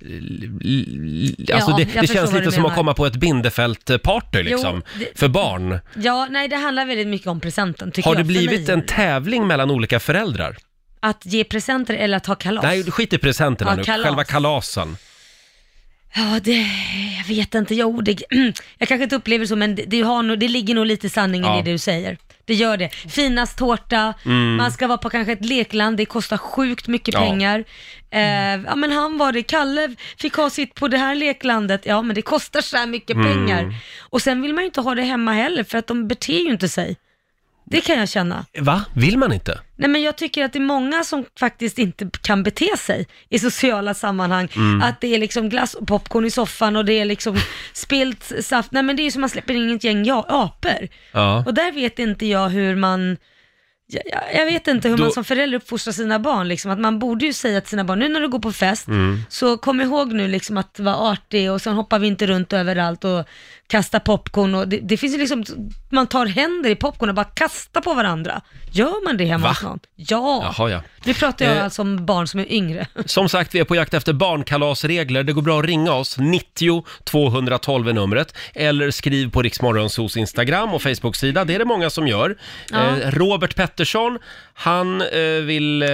[0.00, 2.74] Alltså Ja, det, jag det förstår känns vad lite du som att menar.
[2.76, 4.82] komma på ett Bindefält-party liksom.
[4.98, 5.78] det- För barn.
[5.96, 8.74] Ja, nej det handlar väldigt mycket om presenten tycker Har det för blivit mig.
[8.74, 10.56] en tävling mellan olika föräldrar?
[11.00, 12.62] Att ge presenter eller att ha kalas?
[12.64, 13.84] Nej, skit i presenterna Ja, nu.
[13.84, 14.04] kalas.
[14.06, 14.96] Själva kalasen.
[16.14, 16.66] Ja, det,
[17.18, 17.74] jag vet inte.
[17.74, 18.22] Jo, det,
[18.78, 21.42] jag kanske inte upplever så, men det, det, har nog, det ligger nog lite sanning
[21.42, 21.60] Ja.
[21.60, 22.18] i det du säger.
[22.46, 22.88] Det gör det.
[22.88, 24.56] Finast tårta, Mm.
[24.56, 27.20] man ska vara på kanske ett lekland, det kostar sjukt mycket Ja.
[27.20, 27.64] pengar.
[28.10, 28.22] Eh,
[28.66, 32.14] ja men han var det, Kalle fick ha sitt på det här leklandet, ja men
[32.14, 33.32] det kostar så här mycket Mm.
[33.32, 33.74] pengar.
[34.00, 36.50] Och sen vill man ju inte ha det hemma heller, för att de beter ju
[36.52, 36.96] inte sig.
[37.70, 38.44] Det kan jag känna.
[38.58, 38.84] Va?
[38.94, 39.60] Vill man inte?
[39.76, 43.38] Nej men jag tycker att det är många som faktiskt inte kan bete sig i
[43.38, 44.48] sociala sammanhang.
[44.56, 44.82] Mm.
[44.82, 47.36] Att det är liksom glass och popcorn i soffan och det är liksom
[47.72, 48.72] spilt saft.
[48.72, 50.88] Nej men det är ju som man släpper in ett gäng ja, apor.
[51.12, 51.44] Ja.
[51.46, 53.16] Och där vet inte jag hur man,
[53.86, 56.48] jag, jag- jag vet inte hur Då- man som förälder uppfostrar sina barn.
[56.48, 56.70] Liksom.
[56.70, 59.20] Att man borde ju säga till sina barn, nu när du går på fest, Mm.
[59.28, 63.04] så kom ihåg nu liksom att vara artig och sen hoppar vi inte runt överallt
[63.04, 63.26] och
[63.68, 64.54] kastar popcorn.
[64.54, 65.44] Och det, det finns ju liksom,
[65.96, 68.40] man tar händer i popcorn och bara kastar på varandra.
[68.72, 69.48] Gör man det hemma Va?
[69.48, 69.78] hos någon?
[69.96, 70.54] Ja.
[70.58, 70.80] Jaha, ja.
[71.04, 72.86] Nu pratar jag Eh, alltså om barn som är yngre.
[73.06, 75.22] Som sagt, vi är på jakt efter barnkalasregler.
[75.22, 76.18] Det går bra att ringa oss.
[76.18, 78.36] 90 212 är numret.
[78.54, 81.44] Eller skriv på Riksmorgonsos Instagram och Facebook-sida.
[81.44, 82.36] Det är det många som gör.
[82.70, 82.96] Ja.
[82.96, 84.18] Eh, Robert Pettersson,
[84.58, 85.08] han eh,
[85.42, 85.88] vill eh,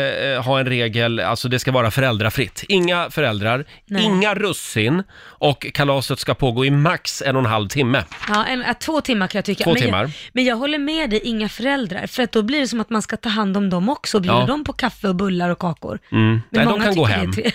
[0.45, 2.65] ha en regel, alltså det ska vara föräldrafritt.
[2.69, 4.03] Inga föräldrar, Nej.
[4.05, 8.05] inga russin och kalaset ska pågå i max en och en halv timme.
[8.29, 9.65] Ja, en, äh, två timmar kan jag tycka.
[9.65, 10.03] Två men, timmar.
[10.03, 12.07] Jag, men jag håller med dig, inga föräldrar.
[12.07, 14.23] För att då blir det som att man ska ta hand om dem också och
[14.23, 14.47] bjuda Ja.
[14.47, 15.99] dem på kaffe och bullar och kakor.
[16.13, 16.25] Mm.
[16.31, 17.33] Men Nej, de många kan gå tycker det är hem.
[17.33, 17.51] tre-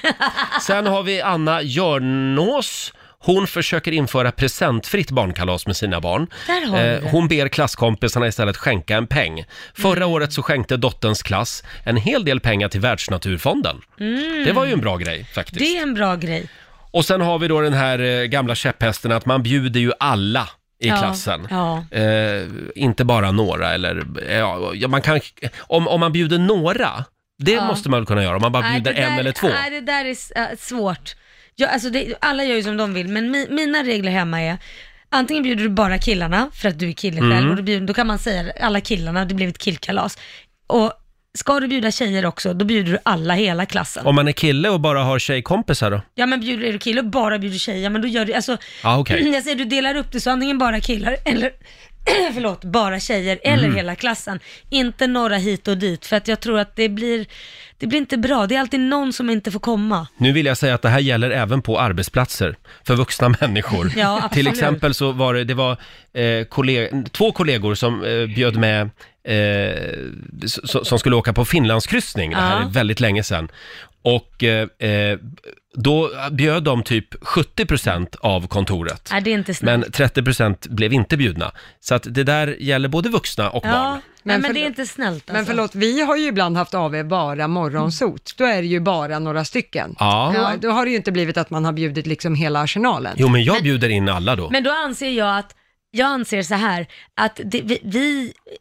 [0.62, 2.94] Sen har vi Anna Jörnås.
[3.20, 6.28] Hon försöker införa presentfritt barnkalas med sina barn.
[6.48, 7.02] Där har vi det.
[7.12, 9.46] hon ber klasskompisarna istället skänka en peng.
[9.74, 10.10] Förra Mm.
[10.10, 13.78] året så skänkte dotterns klass en hel del pengar till Världsnaturfonden.
[14.00, 14.44] Mm.
[14.46, 15.60] Det var ju en bra grej faktiskt.
[15.60, 16.50] Det är en bra grej.
[16.92, 20.50] Och sen har vi då den här eh, gamla käpphästen att man bjuder ju alla
[20.80, 21.48] i Ja, klassen.
[21.50, 21.84] ja.
[21.92, 22.44] Eh,
[22.76, 25.20] inte bara några eller, ja, ja, man kan,
[25.60, 27.06] om, om man bjuder några,
[27.44, 27.68] det Ja.
[27.68, 29.48] måste man väl kunna göra om man bara Nej, bjuder det där, en eller två.
[29.48, 31.16] Nej, det där är s- äh, svårt.
[31.60, 34.58] Jag, alltså det, alla gör ju som de vill, men mi, mina regler hemma är
[35.10, 37.50] Antingen bjuder du bara killarna för att du är kille själv Mm.
[37.50, 40.18] och då, bjuder, då kan man säga alla killarna, det blev ett killkalas.
[40.68, 40.94] Och
[41.38, 44.06] ska du bjuda tjejer också, då bjuder du alla, hela klassen.
[44.06, 46.02] Om man är kille och bara har tjejkompisar då?
[46.16, 48.58] Ja men bjuder är du kille och bara bjuder tjejer, men då gör du, alltså,
[48.84, 49.30] Ja, okej.
[49.34, 51.52] jag säger du delar upp det så antingen bara killar eller,
[52.34, 53.76] förlåt, bara tjejer eller Mm.
[53.76, 54.40] hela klassen.
[54.70, 57.26] Inte några hit och dit, för att jag tror att det blir,
[57.78, 58.48] det blir inte bra.
[58.48, 60.08] Det är alltid någon som inte får komma.
[60.18, 62.56] Nu vill jag säga att det här gäller även på arbetsplatser
[62.88, 63.92] för vuxna människor.
[63.98, 64.30] Ja.
[64.34, 65.72] Till exempel så var det, det var
[66.14, 68.90] eh, kolleg- två kollegor som eh, bjöd med
[69.28, 69.98] eh,
[70.84, 72.32] som skulle åka på Finlandskryssning.
[72.32, 72.68] Det här Ja.
[72.68, 73.48] är väldigt länge sedan.
[74.02, 75.18] och eh, eh,
[75.84, 79.10] då bjöd de typ 70% av kontoret.
[79.12, 80.00] Nej, det är inte snällt.
[80.00, 81.52] Men 30% blev inte bjudna.
[81.80, 83.92] Så att det där gäller både vuxna och Ja, barn.
[83.92, 85.34] men, Men men det är inte snällt alltså.
[85.34, 88.34] Men förlåt, vi har ju ibland haft AW bara morgonsot.
[88.38, 89.96] Då är det ju bara några stycken.
[90.00, 90.34] Ja.
[90.36, 93.16] Då, då har det ju inte blivit att man har bjudit liksom hela arsenalen.
[93.18, 94.50] Jo, men jag bjuder in alla då.
[94.50, 95.56] Men då anser jag att
[95.92, 97.80] jag anser så här, att det, vi,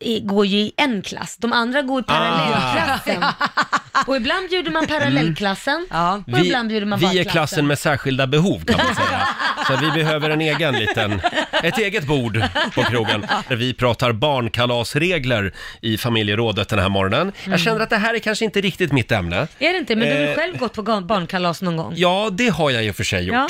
[0.01, 2.13] vi går ju i en klass, de andra går i Ah.
[2.13, 3.25] parallellklassen.
[4.07, 6.23] Och ibland bjuder man parallellklassen Ja.
[6.33, 9.29] och ibland bjuder man bara vi är klassen med särskilda behov kan man säga.
[9.67, 11.21] Så vi behöver en egen liten,
[11.63, 12.43] ett eget bord
[12.75, 13.27] på krogen.
[13.49, 17.21] Där vi pratar barnkalasregler i familjerådet den här morgonen.
[17.21, 17.33] Mm.
[17.45, 19.37] Jag känner att det här är kanske inte riktigt mitt ämne.
[19.59, 19.97] Är det inte?
[19.97, 21.93] Men du har Eh, ju själv gått på ga- barnkalas någon gång.
[21.97, 23.35] Ja, det har jag i och för sig gjort.
[23.35, 23.49] Ja.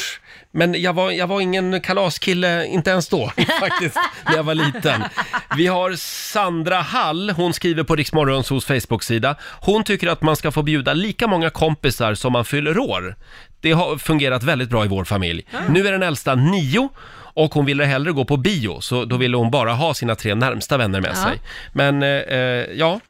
[0.53, 3.97] Men jag var, jag var ingen kalaskille, inte ens då faktiskt,
[4.29, 5.05] när jag var liten.
[5.57, 9.37] Vi har Sandra Hall, hon skriver på Riksmorgonsos Facebook-sida.
[9.61, 13.17] Hon tycker att man ska få bjuda lika många kompisar som man fyller år.
[13.61, 15.47] Det har fungerat väldigt bra i vår familj.
[15.69, 19.37] Nu är den äldsta nio och hon ville hellre gå på bio, så då ville
[19.37, 21.15] hon bara ha sina tre närmsta vänner med Ja.
[21.15, 21.41] sig.
[21.73, 23.01] Men eh, eh, ja,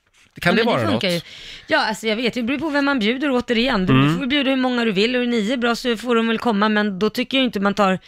[0.40, 0.90] kan det men vara något?
[0.90, 1.20] funkar Ju.
[1.66, 3.86] Ja, alltså jag vet, det beror på vem man bjuder återigen.
[3.86, 4.18] Du Mm.
[4.18, 6.68] får bjuda hur många du vill och är nio bra så får de väl komma,
[6.68, 7.98] men då tycker jag inte man tar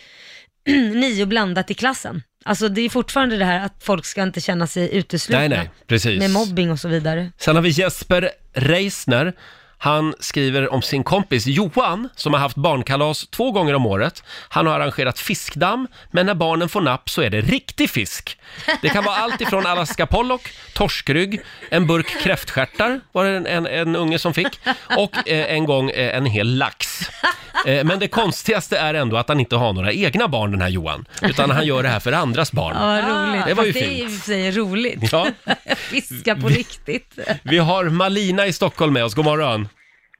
[0.94, 2.22] nio blandat i klassen.
[2.44, 5.38] Alltså det är fortfarande det här att folk ska inte känna sig uteslutna.
[5.38, 6.18] Nej, nej, precis.
[6.18, 7.32] Med mobbing och så vidare.
[7.38, 9.32] Sen har vi Jesper Reisner.
[9.78, 14.22] Han skriver om sin kompis Johan som har haft barnkalas två gånger om året.
[14.48, 18.38] Han har arrangerat fiskdamm, men när barnen får napp så är det riktig fisk.
[18.82, 23.66] Det kan vara allt ifrån Alaska pollock, torskrygg, en burk kräftstjärtar var det en, en,
[23.66, 24.60] en unge som fick
[24.96, 27.10] och eh, en gång eh, en hel lax.
[27.66, 30.68] Eh, men det konstigaste är ändå att han inte har några egna barn den här
[30.68, 32.76] Johan, utan han gör det här för andras barn.
[32.80, 33.46] Ja, roligt.
[33.46, 34.22] det var ju Fast det är i och fint.
[34.22, 35.12] för sig roligt.
[35.12, 35.26] Ja.
[35.76, 37.18] Fiska på riktigt.
[37.42, 39.67] Vi har Malina i Stockholm med oss, god morgon.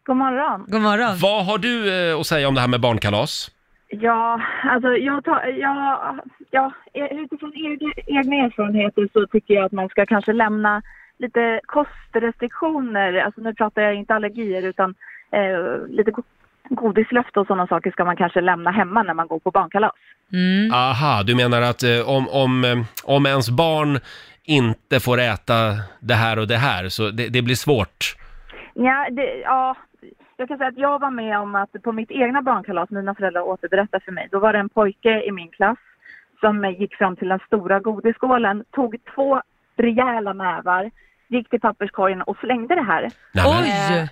[0.09, 0.65] God morgon.
[0.69, 1.15] God morgon.
[1.23, 1.75] Vad har du
[2.11, 3.51] eh, att säga om det här med barnkalas?
[3.89, 4.41] Ja,
[4.73, 6.19] alltså jag tar, jag,
[6.51, 6.73] ja,
[7.11, 10.83] utifrån egna, egna erfarenheter så tycker jag att man ska kanske lämna
[11.19, 13.13] lite kostrestriktioner.
[13.15, 14.95] Alltså nu pratar jag inte allergier utan
[15.33, 16.23] eh, lite go-
[16.69, 19.93] godislöfte och sådana saker ska man kanske lämna hemma när man går på barnkalas.
[20.33, 20.73] Mm.
[20.75, 24.01] Aha, du menar att eh, om, om, eh, om ens barn
[24.45, 25.57] inte får äta
[26.01, 28.15] det här och det här, så det, det blir svårt?
[28.75, 29.77] Ja, det, ja,
[30.39, 33.43] jag kan säga att jag var med om att på mitt egna barnkalas, mina föräldrar
[33.43, 35.79] återberättade för mig, då var det en pojke i min klass
[36.41, 39.43] som gick fram till den stora godisskålen, tog två
[39.77, 40.91] rejäla nävar,
[41.29, 43.11] gick till papperskorgen och slängde det här.
[43.35, 44.09] Oj!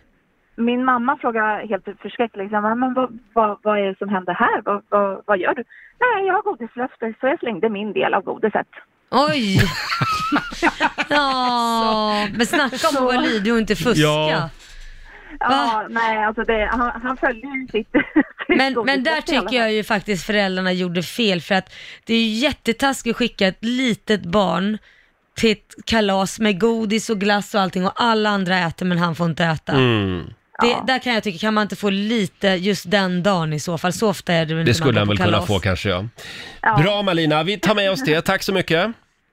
[0.57, 4.63] Min mamma frågade helt förskräckt liksom, men vad, vad, vad är det som händer här?
[4.65, 5.65] Vad, vad, vad gör du?
[6.01, 8.69] Nej, jag har godislöfte så jag slängde min del av godiset.
[9.11, 9.61] Oj!
[11.09, 14.01] Ja, men snacka om att vara lydig och inte fuska.
[14.01, 14.51] Ja.
[15.41, 17.89] Ja, nej, alltså det, han, han följde ju sitt,
[18.49, 21.73] Men, men där tycker jag ju faktiskt föräldrarna gjorde fel för att
[22.05, 24.79] det är ju jättetaskigt att skicka ett litet barn
[25.37, 29.15] till ett kalas med godis och glass och allting och alla andra äter men han
[29.15, 29.73] får inte äta.
[29.73, 30.25] Mm.
[30.63, 30.85] Det, Ja.
[30.87, 33.93] Där kan jag tycka, kan man inte få lite just den dagen i så fall?
[33.93, 35.47] Så ofta är det väl Det inte man skulle går han på väl kunna kalas.
[35.47, 36.05] få kanske, ja.
[36.63, 36.79] Ja.
[36.83, 38.21] Bra Malina, vi tar med oss det.
[38.23, 38.91] Tack så mycket.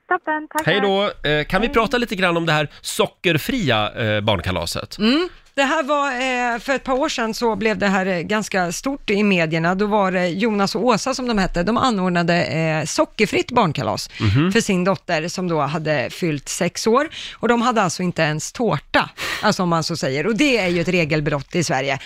[0.08, 0.66] Toppen, tack.
[0.66, 1.28] Hej då.
[1.28, 4.98] Eh, kan vi prata lite grann om det här sockerfria eh, barnkalaset?
[4.98, 5.28] Mm.
[5.56, 8.72] Det här var, eh, för ett par år sedan så blev det här eh, ganska
[8.72, 9.74] stort i medierna.
[9.74, 14.08] Då var det Jonas och Åsa som de hette, de anordnade eh, sockerfritt barnkalas
[14.52, 17.08] för sin dotter som då hade fyllt sex år.
[17.34, 19.10] Och de hade alltså inte ens tårta,
[19.42, 20.26] alltså om man så säger.
[20.26, 21.98] Och det är ju ett regelbrott i Sverige.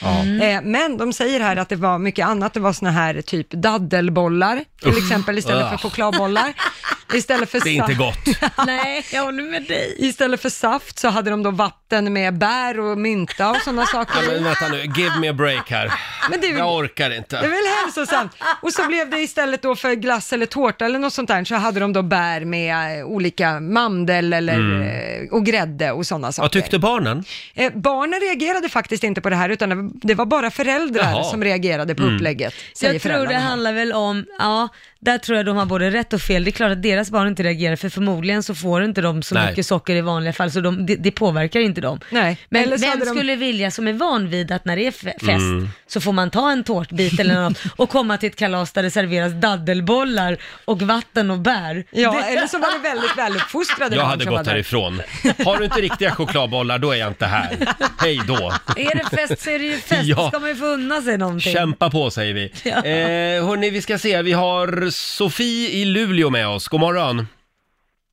[0.43, 3.51] Eh, men de säger här att det var mycket annat, det var såna här typ
[3.51, 6.55] daddelbollar till exempel istället för chokladbollar.
[7.15, 8.41] Istället för Det är inte gott.
[8.67, 9.95] Nej, jag håller med dig.
[9.99, 14.15] Istället för saft så hade de då vatten med bär och mynta och sådana saker
[14.23, 15.93] Ja, men vänta nu, give me a break här.
[16.31, 17.37] Men det är väl- Jag orkar Det är inte.
[17.41, 17.53] väl
[17.85, 18.33] hälsosamt.
[18.63, 21.55] Och så blev det istället då för glass eller tårta eller något sånt där, så
[21.55, 24.83] hade de då bär med eh, olika mandel eller,
[25.23, 26.45] eh, och grädde och sådana saker.
[26.45, 27.25] Vad tyckte barnen?
[27.55, 31.25] Eh, barnen reagerade faktiskt inte på det här, utan det- det var bara föräldrar Jaha.
[31.25, 34.69] som reagerade på upplägget, säger Jag tror det föräldrarna handlar väl om, ja,
[35.01, 36.45] där tror jag de har både rätt och fel.
[36.45, 39.35] Det är klart att deras barn inte reagerar, för förmodligen så får inte de så
[39.35, 39.49] Nej.
[39.51, 42.01] mycket socker i vanliga fall, så de, det, det påverkar inte dem.
[42.11, 44.77] Nej, Men eller så vem hade de- skulle vilja, som är van vid att när
[44.77, 45.69] det är fe- fest, Mm.
[45.87, 48.91] så får man ta en tårtbit eller något och komma till ett kalas där det
[48.91, 51.85] serveras daddelbollar och vatten och bär.
[51.91, 54.53] Ja, det, eller så var det väldigt väluppfostrade Jag barn hade som var gått där.
[54.53, 55.01] härifrån.
[55.45, 57.57] Har du inte riktiga chokladbollar, då är jag inte här.
[57.99, 58.53] Hej då.
[58.77, 60.17] är det fest så är det ju fest, Ja.
[60.17, 61.53] då ska man ju få unna sig någonting.
[61.53, 62.53] Kämpa på säger vi.
[62.63, 62.71] Ja.
[62.77, 64.23] Eh, hörni, vi ska se.
[64.23, 66.69] Vi har Sofie i Luleå med oss.
[66.69, 67.17] God morgon.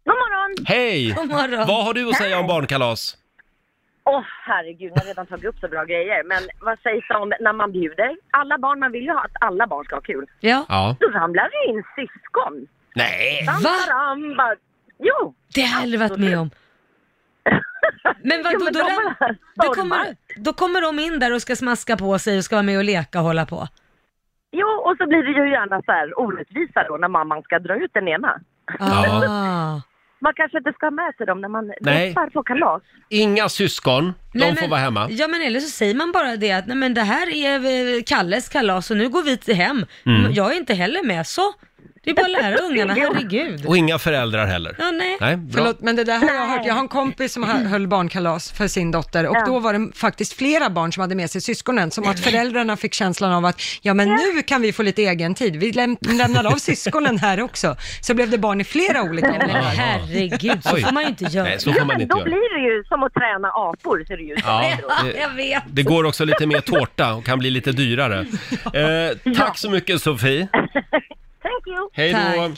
[0.06, 0.66] God morgon!
[0.66, 1.12] Hej!
[1.12, 1.68] God morgon.
[1.68, 3.18] Vad har du att säga om barnkalas?
[4.04, 6.24] Åh herregud, ni har redan tagit upp så bra grejer.
[6.24, 8.16] Men vad sägs om när man bjuder?
[8.32, 10.26] Alla barn, man vill ju att alla barn ska ha kul.
[10.40, 10.66] Ja.
[10.70, 10.96] Ja.
[11.00, 12.68] Då ramlar det in syskon.
[12.96, 13.46] Nej!
[13.48, 14.56] Bam, Va?
[15.00, 15.36] Jo!
[15.56, 16.50] Det har jag aldrig varit med om.
[18.24, 21.56] Men vad, Jo, då, men då, då, kommer, då kommer de in där och ska
[21.56, 23.68] smaska på sig och ska vara med och leka och hålla på.
[24.60, 27.76] Jo, och så blir det ju gärna så här orättvisa då när mamman ska dra
[27.84, 28.32] ut den ena.
[28.80, 29.82] Ah.
[30.20, 32.14] Man kanske inte ska ha med sig dem när man Nej.
[32.14, 32.82] träffar på kalas.
[33.10, 35.08] Inga syskon, de Nej, får men- vara hemma.
[35.10, 37.56] Ja men eller så säger man bara det att nej men det här är
[37.98, 39.86] eh, Kalles kalas och nu går vi till hem.
[40.06, 40.32] Mm.
[40.34, 41.42] Jag är inte heller med så.
[42.06, 43.66] Det är bara att lära ungarna, herregud.
[43.66, 44.76] Och inga föräldrar heller.
[44.80, 45.18] Ja, nej.
[45.22, 45.54] Nej, bra.
[45.64, 46.66] Förlåt, men det där har jag hört.
[46.66, 49.46] Jag har en kompis som hö- höll barnkalas för sin dotter och Ja.
[49.46, 52.94] då var det faktiskt flera barn som hade med sig syskonen, som att föräldrarna fick
[52.94, 55.56] känslan av att ja men nu kan vi få lite egen tid.
[55.56, 57.76] vi läm lämnar av syskonen här också.
[58.02, 60.82] Så blev det barn i flera olika Men herregud, så Oj.
[60.84, 61.44] får man ju inte göra.
[61.48, 62.26] Nej, så får man Men inte då göra.
[62.30, 64.72] blir det ju som att träna apor ser det ju ut Ja,
[65.04, 65.64] det, jag vet.
[65.68, 68.26] det går också lite mer tårta och kan bli lite dyrare.
[68.74, 70.48] Eh, tack så mycket Sofie.
[71.46, 71.90] Thank you!
[71.94, 72.52] Hej då.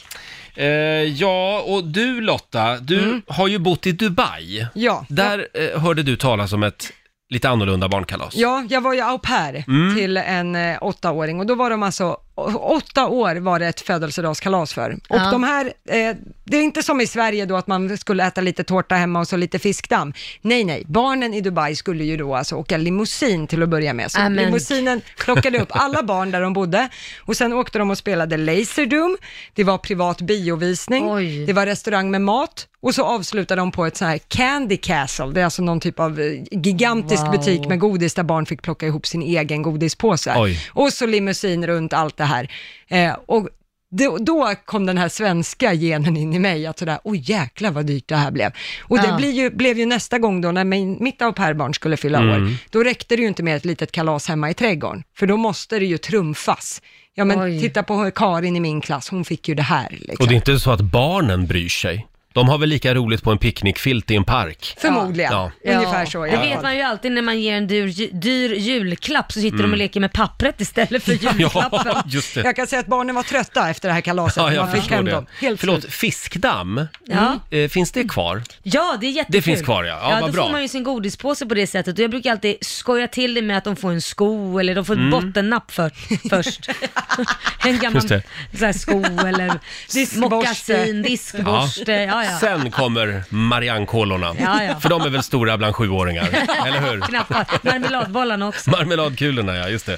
[0.61, 0.67] Eh,
[1.03, 4.67] ja, och du Lotta, du har ju bått i Dubai.
[4.73, 5.05] Ja.
[5.09, 6.91] Där eh, hörde du talas om ett
[7.29, 8.35] lite annorlunda barnkalas.
[8.35, 9.95] Ja, jag var ju au pair Mm.
[9.95, 12.17] till en eh, åttaåring och då var de alltså,
[12.61, 14.91] åtta år var det ett födelsedagskalas för.
[15.09, 15.31] Och Ja.
[15.31, 18.63] de här, eh, det är inte som i Sverige då att man skulle äta lite
[18.63, 20.13] tårta hemma och så lite fiskdamm.
[20.41, 24.11] Nej, nej, barnen i Dubai skulle ju då alltså åka limousin till att börja med.
[24.11, 24.45] Så Amen.
[24.45, 26.89] limousinen plockade upp alla barn där de bodde
[27.25, 29.17] och sen åkte de och spelade Laserdom,
[29.53, 31.45] det var privat biovisning, Oj.
[31.45, 35.25] det var restaurang med mat och så avslutade de på ett så här Candy Castle,
[35.33, 37.31] det är alltså någon typ av eh, gigantisk Wow.
[37.31, 40.33] butik med godis där barn fick plocka ihop sin egen godispåse.
[40.37, 40.59] Oj.
[40.73, 42.51] Och så limousin runt allt det här.
[42.87, 43.49] Eh, och
[43.91, 47.85] då, då kom den här svenska genen in i mig, att sådär, oj jäklar vad
[47.85, 48.51] dyrt det här blev.
[48.83, 49.17] Och det Ja.
[49.17, 52.43] blir ju, blev ju nästa gång då när min, mitt au pair-barn skulle fylla Mm.
[52.43, 55.37] år, då räckte det ju inte med ett litet kalas hemma i trädgården, för då
[55.37, 56.81] måste det ju trumfas.
[57.13, 57.61] Ja men Oj.
[57.61, 59.89] titta på Karin i min klass, hon fick ju det här.
[59.91, 60.15] Liksom.
[60.19, 62.07] Och det är inte så att barnen bryr sig.
[62.37, 64.75] De har väl lika roligt på en picknickfilt i en park.
[64.77, 65.51] Förmodligen, Ja.
[65.65, 66.63] ungefär så i Det alla vet fall.
[66.63, 69.77] man ju alltid när man ger en dyr, ju- dyr julklapp så sitter de och
[69.77, 71.79] leker med pappret istället för julklappen.
[71.79, 71.93] Mm.
[71.95, 72.41] Ja, just det.
[72.41, 74.79] Jag kan säga att barnen var trötta efter det här kalaset, Ja, jag man fick
[74.81, 75.11] förstår hem det.
[75.11, 75.25] dem.
[75.41, 75.93] Helt Förlåt, slut.
[75.93, 77.39] fiskdamm, Ja.
[77.49, 78.43] eh, finns det kvar?
[78.63, 79.31] Ja, det är jättekul.
[79.37, 79.99] Det finns kvar, ja.
[80.01, 80.43] Ja, vad då bra.
[80.43, 83.41] får man ju sin godispåse på det sättet och jag brukar alltid skoja till det
[83.41, 85.11] med att de får en sko eller de får ett Mm.
[85.11, 85.91] bottennapp för,
[86.29, 86.69] först.
[87.65, 88.23] en gammal Just det.
[88.59, 89.59] så här, sko eller
[89.93, 90.19] Diskborste.
[90.35, 91.91] mockasin, diskborste.
[91.91, 92.26] Ja, ja.
[92.39, 94.35] Sen kommer Marianne-kolorna.
[94.39, 94.79] Ja, ja.
[94.79, 96.23] För de är väl stora bland sjuåringar,
[96.67, 97.01] eller hur?
[97.01, 97.63] Knappast.
[97.63, 98.69] Marmeladbollarna också.
[98.69, 99.97] Marmeladkulorna, ja just det.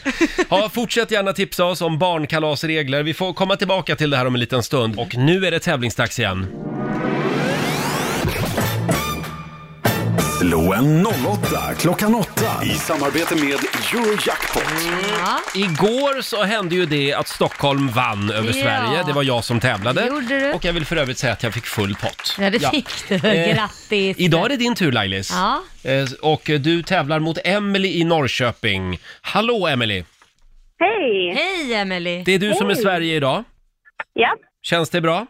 [0.49, 3.03] Ja, fortsätt gärna tipsa oss om barnkalasregler.
[3.03, 4.99] Vi får komma tillbaka till det här om en liten stund.
[4.99, 6.68] Och nu är det tävlingsdags igen.
[10.39, 12.31] Slå en 08 klockan 8
[12.63, 13.43] i samarbete med
[13.93, 14.63] Eurojackpot.
[15.55, 18.53] Igår så hände ju det att Stockholm vann över Ja.
[18.53, 19.03] Sverige.
[19.07, 20.05] Det var jag som tävlade.
[20.07, 20.51] Gjorde du?
[20.53, 22.35] Och jag vill för övrigt säga att jag fick full pott.
[22.39, 23.15] Ja, det fick du.
[23.15, 24.17] Eh, Grattis.
[24.19, 25.31] Idag är det din tur Lailis.
[25.31, 25.61] Ja.
[25.83, 28.99] Eh, Och du tävlar mot Emily i Norrköping.
[29.21, 30.03] Hallå Emily!
[30.79, 31.33] Hej!
[31.35, 32.23] Hej Emily.
[32.25, 32.75] Det är du som är.
[32.75, 33.43] Sverige idag.
[34.13, 35.25] Ja, Känns det bra?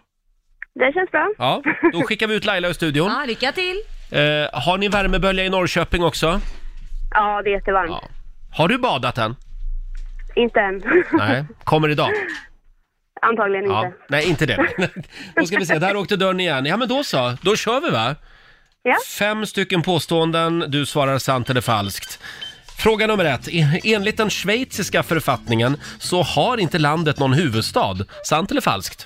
[0.79, 1.27] det känns bra.
[1.37, 1.61] Ja,
[1.93, 3.07] då skickar vi ut Laila ur studion.
[3.11, 3.75] Ja, lycka till.
[4.11, 6.41] Eh, har ni värmebölja i Norrköping också?
[7.11, 7.89] Ja, det är jättevarmt.
[7.91, 8.09] Ja.
[8.51, 9.35] Har du badat än?
[10.35, 10.83] Inte än.
[11.11, 12.09] Nej, kommer idag?
[13.21, 13.93] Antagligen inte.
[14.09, 14.67] Nej, inte det.
[15.35, 16.65] då ska vi se, där åkte dörren igen.
[16.65, 17.37] Ja, men då så.
[17.41, 18.15] Då kör vi va?
[18.83, 18.95] Ja.
[19.19, 22.19] Fem stycken påståenden, du svarar sant eller falskt.
[22.77, 23.47] Fråga nummer ett.
[23.47, 27.97] En- Enligt den schweiziska författningen så har inte landet någon huvudstad.
[28.25, 29.05] Sant eller falskt?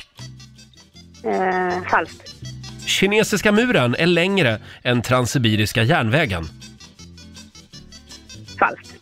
[1.25, 2.29] Eh, falskt.
[2.85, 6.49] Kinesiska muren är längre än Transsibiriska järnvägen.
[8.59, 8.93] Falskt.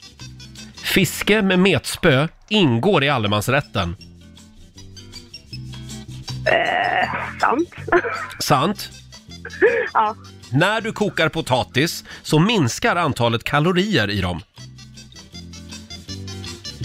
[0.75, 3.95] Fiske med metspö ingår i allemansrätten.
[6.45, 7.09] Eh,
[7.39, 7.69] sant.
[8.39, 8.89] Sant?
[9.93, 10.15] ja,
[10.49, 14.41] När du kokar potatis så minskar antalet kalorier i dem.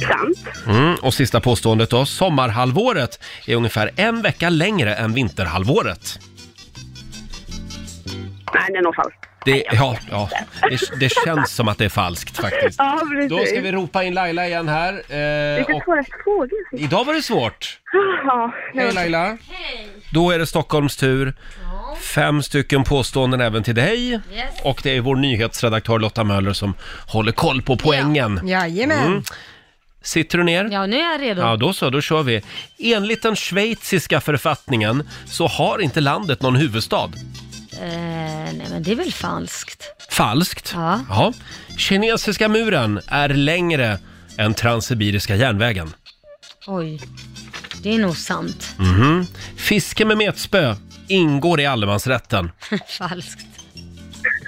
[0.01, 0.39] sant.
[0.67, 2.07] Mm, och sista påståendet då.
[2.07, 6.19] Sommarhalvåret är ungefär en vecka längre än vinterhalvåret.
[8.61, 9.19] Nej, det är nog falskt.
[9.45, 10.29] Det, ja, ja
[10.71, 12.79] det, det känns som att det är falskt faktiskt.
[12.79, 13.31] Ja, precis.
[13.31, 14.93] Då ska vi ropa in Laila igen här.
[14.93, 16.51] Eh, Lite och svåra frågor.
[16.73, 17.79] idag var det svårt.
[18.27, 19.39] Ja, det Hej var- Laila.
[20.13, 21.35] Då är det Stockholms tur.
[22.15, 24.11] Fem stycken påståenden även till dig.
[24.13, 24.21] Yes.
[24.65, 26.75] Och det är vår nyhetsredaktör Lotta Möller som
[27.09, 28.41] håller koll på poängen.
[28.49, 29.07] Jajamän.
[29.07, 29.23] Mm.
[30.03, 30.69] Sitter du ner?
[30.73, 31.41] Ja, nu är jag redo.
[31.43, 32.43] Ja, då så, då kör vi.
[32.79, 37.09] Enligt den schweiziska författningen så har inte landet någon huvudstad.
[37.83, 37.89] Eh,
[38.53, 39.83] nej men det är väl falskt.
[40.11, 40.73] Falskt?
[40.75, 41.01] Ja.
[41.09, 41.33] ja.
[41.79, 43.99] Kinesiska muren är längre
[44.37, 45.95] än Transsibiriska järnvägen.
[46.67, 47.01] Oj,
[47.83, 48.75] det är nog sant.
[48.79, 49.27] Mhm.
[49.57, 50.77] Fiske med metspö
[51.09, 52.51] ingår i allemansrätten.
[52.99, 53.47] falskt.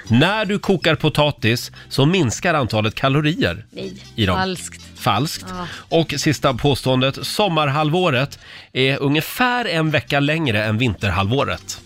[0.07, 4.37] När du kokar potatis så minskar antalet kalorier Nej, i dem.
[4.37, 4.81] falskt.
[4.99, 5.45] Falskt.
[5.49, 5.67] Ja.
[5.97, 8.39] Och sista påståendet, sommarhalvåret
[8.73, 11.81] är ungefär en vecka längre än vinterhalvåret.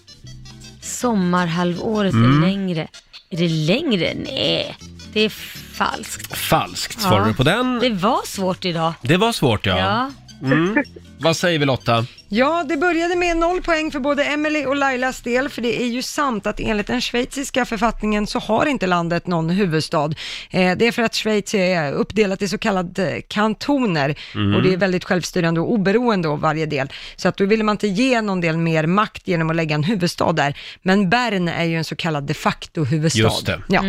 [0.84, 2.44] Sommarhalvåret Mm.
[2.44, 2.88] är längre.
[3.30, 4.14] Är det längre?
[4.16, 4.78] Nej,
[5.14, 5.30] det är
[5.74, 6.38] falskt.
[6.38, 7.80] Falskt svarar du på den.
[7.80, 8.94] Det var svårt idag.
[9.02, 9.78] Det var svårt ja.
[9.78, 10.12] Ja.
[10.48, 10.84] Mm.
[11.20, 12.06] Vad säger vi Lotta?
[12.36, 15.86] Ja, det började med noll poäng för både Emily och Lailas del, för det är
[15.88, 20.06] ju sant att enligt den schweiziska författningen så har inte landet någon huvudstad.
[20.52, 24.56] Eh, det är för att Schweiz är uppdelat i så kallade kantoner Mm.
[24.56, 26.88] och det är väldigt självstyrande och oberoende av varje del.
[27.16, 29.84] Så att då ville man inte ge någon del mer makt genom att lägga en
[29.84, 30.58] huvudstad där.
[30.82, 33.20] Men Bern är ju en så kallad de facto-huvudstad.
[33.20, 33.62] Just det.
[33.68, 33.84] Ja.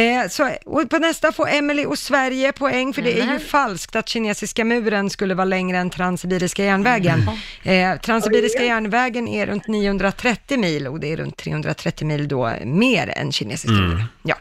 [0.00, 3.96] Eh, så, och på nästa får Emily och Sverige poäng, för det är ju falskt
[3.96, 7.30] att kinesiska muren skulle vara längre än Transsibiriska järnvägen.
[7.74, 13.12] Eh, Transsibiriska järnvägen är runt 930 mil och det är runt 330 mil då mer
[13.16, 14.02] än kinesiska Mm.
[14.22, 14.36] Ja.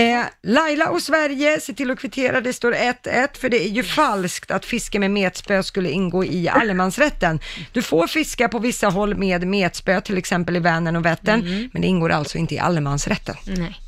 [0.00, 3.82] Eh, Laila och Sverige, se till att kvittera, det står 1-1, för det är ju
[3.82, 7.40] falskt att fiske med metspö skulle ingå i allemansrätten.
[7.72, 11.82] Du får fiska på vissa håll med metspö, till exempel i Vänern och Vättern, men
[11.82, 13.36] det ingår alltså inte i allemansrätten.
[13.46, 13.80] Nej.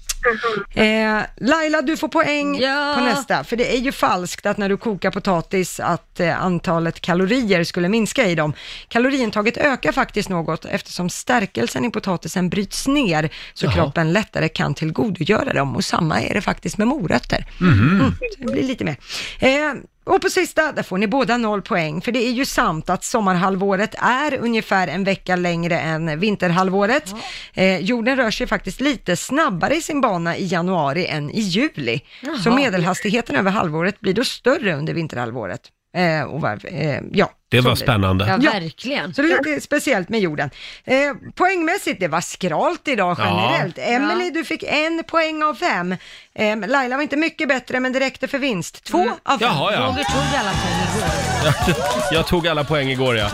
[0.75, 2.95] Eh, Laila, du får poäng Ja.
[2.99, 7.01] på nästa, för det är ju falskt att när du kokar potatis att eh, antalet
[7.01, 8.53] kalorier skulle minska i dem.
[8.89, 13.73] Kaloriintaget ökar faktiskt något eftersom stärkelsen i potatisen bryts ner så Jaha.
[13.75, 17.47] kroppen lättare kan tillgodogöra dem och samma är det faktiskt med morötter.
[17.61, 18.97] Mm, så det blir lite mer.
[19.39, 19.73] Eh,
[20.05, 23.05] och på sista, där får ni båda noll poäng, för det är ju sant att
[23.05, 27.15] sommarhalvåret är ungefär en vecka längre än vinterhalvåret.
[27.55, 32.01] Eh, jorden rör sig faktiskt lite snabbare i sin bana i januari än i juli.
[32.21, 32.57] Så Jaha.
[32.57, 35.71] medelhastigheten över halvåret blir då större under vinterhalvåret.
[35.95, 38.27] Eh, och var, eh, ja, Det var spännande.
[38.29, 38.51] Ja, Ja.
[38.53, 39.15] verkligen.
[39.15, 40.51] Så det är lite speciellt med jorden.
[40.85, 40.97] Eh,
[41.35, 43.51] poängmässigt, det var skralt idag Ja.
[43.53, 43.79] generellt.
[43.79, 45.97] Emily, du fick en poäng av fem.
[46.35, 48.85] Eh, Laila var inte mycket bättre, men det räckte för vinst.
[48.85, 49.49] Två av fem.
[49.49, 49.81] Jaha, ja.
[49.81, 51.83] Roger tog alla poäng igår.
[52.13, 53.29] Jag tog alla poäng igår ja.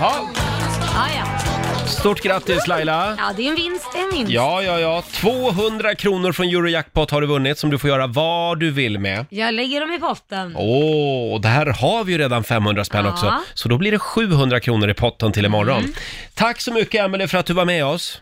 [0.00, 0.28] ja.
[0.96, 1.31] Ah, ja.
[2.02, 3.14] Stort grattis Laila!
[3.18, 4.32] ja, det är en vinst, det är en vinst.
[4.32, 5.02] Ja, ja, ja.
[5.12, 9.26] 200 kronor från Eurojackpot har du vunnit som du får göra vad du vill med.
[9.30, 10.54] Jag lägger dem i potten.
[10.56, 13.12] Åh, och där har vi ju redan 500 spänn Ja.
[13.12, 13.34] också.
[13.54, 15.78] Så då blir det 700 kronor i potten till imorgon.
[15.78, 15.92] Mm.
[16.34, 18.20] Tack så mycket Emelie för att du var med oss.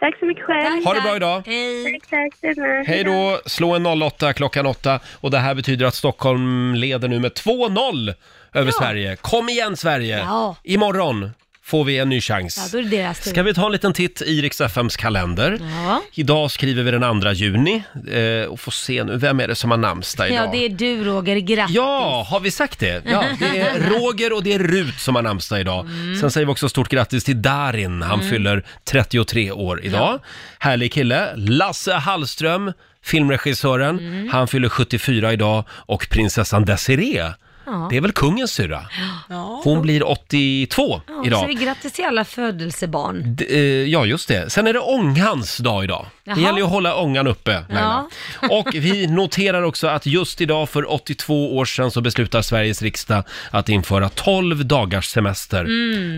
[0.00, 0.84] Tack så mycket själv.
[0.84, 1.42] Ha det bra idag.
[1.46, 1.84] Hej.
[1.84, 2.40] Tack, tack.
[2.40, 2.84] detsamma.
[2.86, 3.40] Hej då!
[3.46, 8.14] Slå en 08 klockan 8 och det här betyder att Stockholm leder nu med 2-0
[8.54, 9.16] över Sverige.
[9.16, 10.18] Kom igen Sverige!
[10.18, 10.56] Ja.
[10.62, 11.30] Imorgon
[11.66, 12.72] får vi en ny Ja, chans.
[12.72, 13.30] då är det deras tur.
[13.30, 15.58] Ska vi ta en liten titt i Rix FMs kalender?
[15.84, 16.02] Ja.
[16.12, 19.70] Idag skriver vi den 2 juni eh, och får se nu, vem är det som
[19.70, 20.46] har namnsdag idag?
[20.46, 21.36] ja, det är du Roger.
[21.36, 21.76] Grattis.
[21.76, 23.02] Ja, har vi sagt det?
[23.06, 25.80] Ja, det är Roger och det är Rut som har namnsdag idag.
[25.86, 26.16] Mm.
[26.20, 30.20] Sen säger vi också stort grattis till Darin, han fyller 33 år idag.
[30.58, 31.36] Härlig kille.
[31.36, 32.72] Lasse Hallström,
[33.04, 34.28] filmregissören, Mm.
[34.28, 37.32] han fyller 74 idag och prinsessan Desiree,
[37.66, 37.86] Ja.
[37.90, 38.86] det är väl kungens syrra?
[39.28, 39.60] Ja.
[39.64, 41.46] Hon blir 82 Ja, så idag.
[41.46, 43.36] vi grattis till alla födelsebarn.
[43.36, 44.50] D- eh, ja, just det.
[44.50, 46.06] Sen är det ångans dag idag.
[46.24, 46.40] Det Jaha.
[46.40, 48.06] gäller ju att hålla ångan uppe, Laila.
[48.50, 53.24] Och vi noterar också att just idag för 82 år sedan så beslutar Sveriges riksdag
[53.50, 55.66] att införa 12 dagars semester.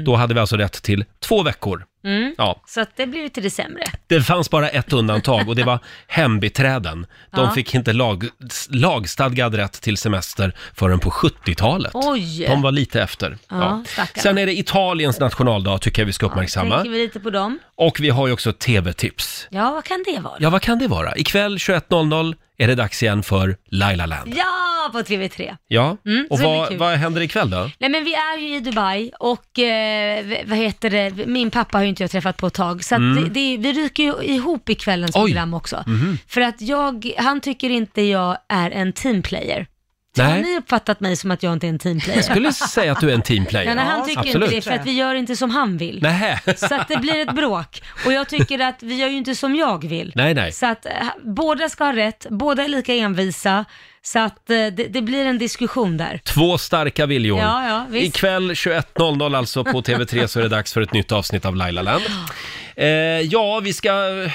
[0.04, 1.84] Då hade vi alltså rätt till två veckor.
[2.04, 2.34] Mm.
[2.38, 3.82] Ja, Så att det blir lite det sämre.
[4.06, 7.06] det fanns bara ett undantag och det var hembiträden.
[7.30, 7.50] De Ja.
[7.50, 8.24] fick inte lag,
[8.70, 11.90] lagstadgad rätt till semester förrän på 70-talet.
[11.94, 12.46] Oj!
[12.48, 13.38] De var lite efter.
[13.48, 14.22] Ja, stackarna.
[14.22, 16.74] Sen är det Italiens nationaldag tycker jag vi ska uppmärksamma.
[16.74, 17.58] Tänker vi lite på dem.
[17.74, 19.46] Och vi har ju också ett tv-tips.
[19.50, 20.34] Ja, vad kan det vara?
[20.38, 21.16] Ja, vad kan det vara?
[21.16, 24.34] Ikväll 21.00 är det dags igen för Laila Land.
[24.36, 25.56] Ja, på TV3.
[25.68, 26.78] Ja, Mm, och så det blir vad, kul.
[26.78, 27.70] vad händer ikväll då?
[27.78, 31.78] Nej men vi är ju i Dubai och eh, v- vad heter det, min pappa
[31.78, 33.22] har ju inte jag träffat på ett tag så att Mm.
[33.24, 35.22] det, det, vi ryker ju ihop i kvällens Oj.
[35.22, 35.84] program också.
[35.86, 36.18] Mhm.
[36.28, 39.66] För att jag, han tycker inte jag är en teamplayer.
[40.20, 40.42] Har Nej.
[40.42, 42.16] ni uppfattat mig som att jag inte är en teamplayer?
[42.16, 43.68] Jag skulle säga att du är en teamplayer.
[43.68, 44.44] Ja, nej, han tycker absolut.
[44.44, 45.98] inte det för att vi gör inte som han vill.
[46.02, 46.38] Nej.
[46.56, 47.82] Så att det blir ett bråk.
[48.06, 50.12] Och jag tycker att vi gör ju inte som jag vill.
[50.14, 50.52] Nej, nej.
[50.52, 50.92] Så att eh,
[51.24, 53.64] båda ska ha rätt, båda är lika envisa.
[54.02, 56.20] Så att eh, det, det blir en diskussion där.
[56.24, 57.38] Två starka viljor.
[57.38, 58.16] Ja, ja, visst.
[58.16, 61.82] Ikväll 21.00 alltså på TV3 så är det dags för ett nytt avsnitt av Laila
[61.82, 62.04] Land.
[62.78, 62.86] Eh,
[63.20, 64.32] ja, vi ska eh,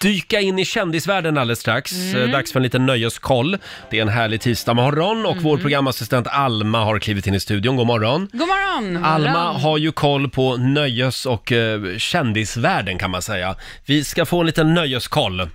[0.00, 1.92] dyka in i kändisvärlden alldeles strax.
[1.92, 2.22] Mm.
[2.22, 3.58] Eh, Dags för en liten nöjeskoll.
[3.90, 5.44] Det är en härlig tisdagmorgon och Mm.
[5.44, 7.76] vår programassistent Alma har klivit in i studion.
[7.76, 8.28] God morgon!
[8.32, 9.04] God morgon!
[9.04, 13.54] Alma har ju koll på nöjes och eh, kändisvärlden kan man säga.
[13.86, 15.48] Vi ska få en liten nöjeskoll.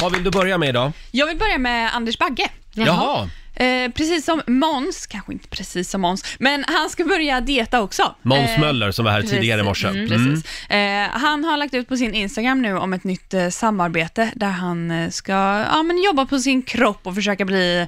[0.00, 0.92] Vad vill du börja med idag?
[1.10, 2.48] Jag vill börja med Anders Bagge.
[2.74, 3.30] Jaha.
[3.56, 8.14] Eh, precis som Måns, kanske inte precis som Måns, men han ska börja dieta också.
[8.22, 9.36] Måns Eh, Möller som var här precis.
[9.36, 9.88] tidigare i morse.
[9.88, 10.08] Mm, Mm.
[10.34, 10.70] precis.
[10.70, 14.50] Eh, han har lagt ut på sin Instagram nu om ett nytt eh, samarbete där
[14.50, 15.32] han eh, ska
[15.72, 17.86] ja, men jobba på sin kropp och försöka bli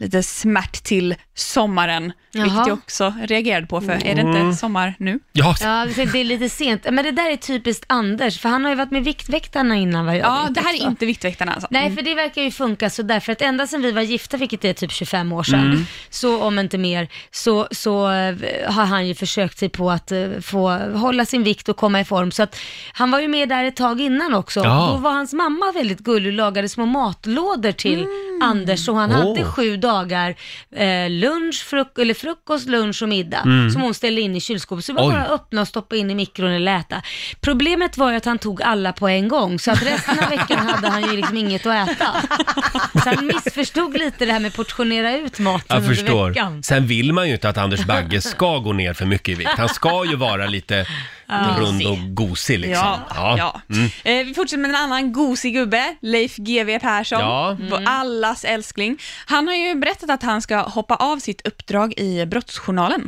[0.00, 2.64] lite smärt till sommaren, vilket Jaha.
[2.68, 4.52] jag också reagerade på, för är det inte Mm.
[4.54, 5.18] sommar nu?
[5.32, 6.86] Ja, Ja, det är lite sent.
[6.90, 10.16] Men det där är typiskt Anders, för han har ju varit med Viktväktarna innan vad
[10.16, 10.84] jag Ja, vet det här också.
[10.86, 11.68] är inte Viktväktarna alltså.
[11.70, 14.64] Nej, för det verkar ju funka så därför att ända sedan vi var gifta, vilket
[14.64, 15.86] är typ 25 år sedan, Mm.
[16.10, 18.36] så om inte mer, så, så eh,
[18.72, 22.04] har han ju försökt sig på att eh, få hålla sin vikt och komma i
[22.04, 22.30] form.
[22.30, 22.56] Så att
[22.92, 24.60] han var ju med där ett tag innan också.
[24.60, 24.90] Ja.
[24.92, 28.42] Då var hans mamma väldigt gullig och lagade små matlådor till Mm.
[28.42, 29.16] Anders, så han Åh.
[29.16, 29.89] hade sju dagar
[30.76, 33.70] eh, lunch, fruk eller frukost, lunch och middag Mm.
[33.70, 34.84] som hon ställde in i kylskåpet.
[34.84, 35.12] Så det var Oj.
[35.14, 37.02] bara att öppna och stoppa in i mikron eller äta.
[37.40, 40.58] Problemet var ju att han tog alla på en gång, så att resten av veckan
[40.58, 42.06] hade han ju liksom inget att äta.
[43.02, 46.28] Så han missförstod lite det här med portionera ut maten Jag under förstår.
[46.28, 46.62] veckan.
[46.62, 49.50] Sen vill man ju inte att Anders Bagge ska gå ner för mycket i vikt.
[49.56, 50.86] Han ska ju vara lite
[51.58, 52.98] rund och gosig liksom.
[53.14, 53.60] Ja, ja.
[53.76, 53.90] Mm.
[54.04, 57.56] Eh, vi fortsätter med en annan gosig gubbe, Leif GW Persson, Ja.
[57.70, 58.98] Vår allas älskling.
[59.26, 63.00] Han har ju berättat att han ska hoppa av sitt uppdrag i Brottsjournalen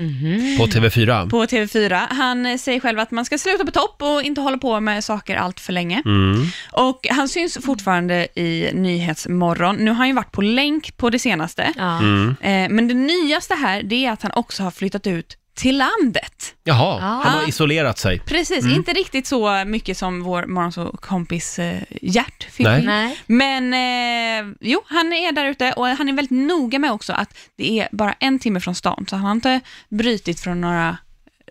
[0.58, 1.30] På TV4.
[1.30, 2.06] på TV4.
[2.10, 5.04] Han eh, säger själv att man ska sluta på topp och inte hålla på med
[5.04, 6.02] saker allt för länge.
[6.04, 6.46] Mm.
[6.72, 9.76] Och han syns fortfarande i Nyhetsmorgon.
[9.76, 11.72] Nu har han ju varit på länk på det senaste.
[11.76, 11.98] Ja.
[11.98, 12.36] Mm.
[12.40, 16.54] Eh, men det nyaste här, det är att han också har flyttat ut till landet.
[16.64, 17.20] Jaha, Ja.
[17.24, 18.18] han har isolerat sig.
[18.18, 18.76] Precis, Mm.
[18.76, 22.66] inte riktigt så mycket som vår morgonsåkompis eh, Gert fick.
[22.66, 22.82] Nej.
[22.82, 23.18] Nej.
[23.26, 27.36] Men eh, jo, han är där ute och han är väldigt noga med också att
[27.56, 30.96] det är bara en timme från stan, så han har inte brutit från några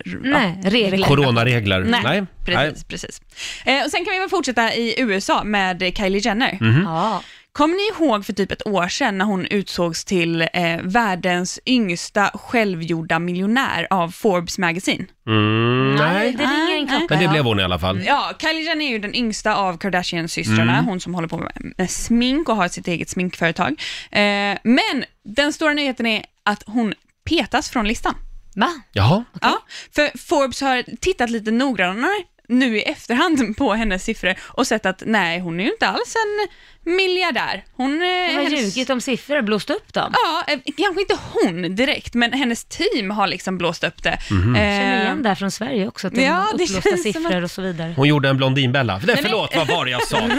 [0.05, 1.07] Nej, regler.
[1.07, 1.79] Coronaregler.
[1.83, 2.83] Nej, precis.
[2.83, 3.21] precis.
[3.65, 6.57] Eh, och sen kan vi väl fortsätta i USA med Kylie Jenner.
[6.61, 6.83] Mhm.
[6.85, 7.23] Ja.
[7.53, 12.31] Kommer ni ihåg för typ ett år sedan när hon utsågs till eh, världens yngsta
[12.33, 15.05] självgjorda miljonär av Forbes Magazine?
[15.27, 16.31] Mm, Nej, nej.
[16.37, 17.05] det ringer en klocka.
[17.09, 18.03] Men det blev hon i alla fall.
[18.05, 20.85] Ja, Kylie Jenner är ju den yngsta av Kardashian-systrarna, Mm.
[20.85, 23.71] hon som håller på med, med smink och har sitt eget sminkföretag.
[24.11, 26.93] Eh, men den stora nyheten är att hon
[27.29, 28.15] petas från listan.
[28.55, 28.69] Va?
[28.91, 29.23] Jaha.
[29.41, 29.59] Ja,
[29.95, 35.03] för Forbes har tittat lite noggrannare nu i efterhand på hennes siffror och sett att
[35.05, 36.47] nej, hon är ju inte alls en
[36.85, 37.63] miljardär.
[37.75, 40.13] Hon, eh, Hon har hennes- ljugit om siffror och blåst upp dem.
[40.13, 44.17] Ja, eh, kanske inte hon direkt, men hennes team har liksom blåst upp det.
[44.31, 44.55] Mhm.
[44.55, 47.35] Eh, Känner igen det här från Sverige också, att det Ja, är det uppblåsta siffror
[47.37, 47.93] att- och så vidare.
[47.97, 48.97] Hon gjorde en Blondinbella.
[48.97, 50.19] Nej, men- förlåt, vad var det jag sa?
[50.27, 50.37] Nej.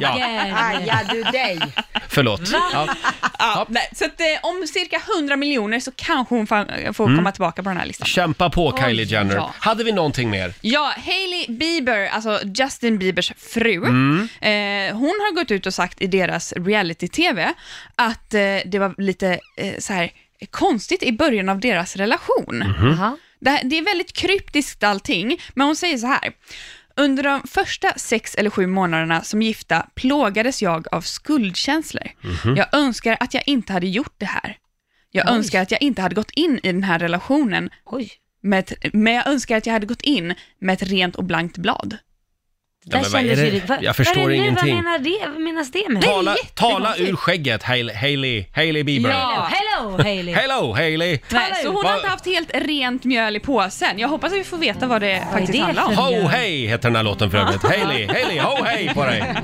[0.00, 0.54] Ja, Roger!
[0.70, 1.60] Aja du dig.
[2.08, 2.40] förlåt.
[2.72, 2.86] Ja.
[3.38, 7.62] ja, nej, så att, eh, om cirka 100 miljoner så kanske hon får komma tillbaka
[7.62, 8.06] på den här listan.
[8.06, 9.34] Kämpa på Kylie Oj, Jenner.
[9.34, 9.54] ja.
[9.58, 10.52] Hade vi någonting mer?
[10.60, 14.28] Ja, Hailey Bieber, alltså Justin Biebers fru, Mm.
[14.40, 17.54] eh, hon har gått ut och sagt i deras reality-tv
[17.96, 20.10] att eh, det var lite eh, så här
[20.50, 22.56] konstigt i början av deras relation.
[22.78, 23.16] Mhm.
[23.40, 26.32] Det, det är väldigt kryptiskt allting, men hon säger så här.
[26.96, 32.08] Under de första sex eller sju månaderna som gifta plågades jag av skuldkänslor.
[32.20, 32.56] Mhm.
[32.56, 34.56] Jag önskar att jag inte hade gjort det här.
[35.10, 35.36] Jag Oj.
[35.36, 38.10] önskar att jag inte hade gått in i den här relationen, Oj.
[38.42, 41.58] med ett, men jag önskar att jag hade gått in med ett rent och blankt
[41.58, 41.96] blad.
[42.84, 43.46] Där men vad är kändes det?
[43.48, 44.44] ju vad- Jag förstår vad är det nu?
[44.46, 44.74] ingenting.
[44.74, 45.26] Vad menar det?
[45.32, 46.02] Vad menas det med?
[46.02, 49.10] Tala, tala ur skägget, Hailey, Hailey, Hailey Bieber.
[49.10, 49.48] Ja.
[49.80, 50.34] Hello Hailey!
[50.34, 51.18] Hello Hailey!
[51.28, 53.98] Nej, så hon har inte haft helt rent mjöl i påsen.
[53.98, 55.94] Jag hoppas att vi får veta vad det faktiskt det handlar om.
[55.94, 57.62] för- Ho hej heter den här låten för övrigt.
[57.68, 59.34] Hailey, Hailey, ho hej på dig!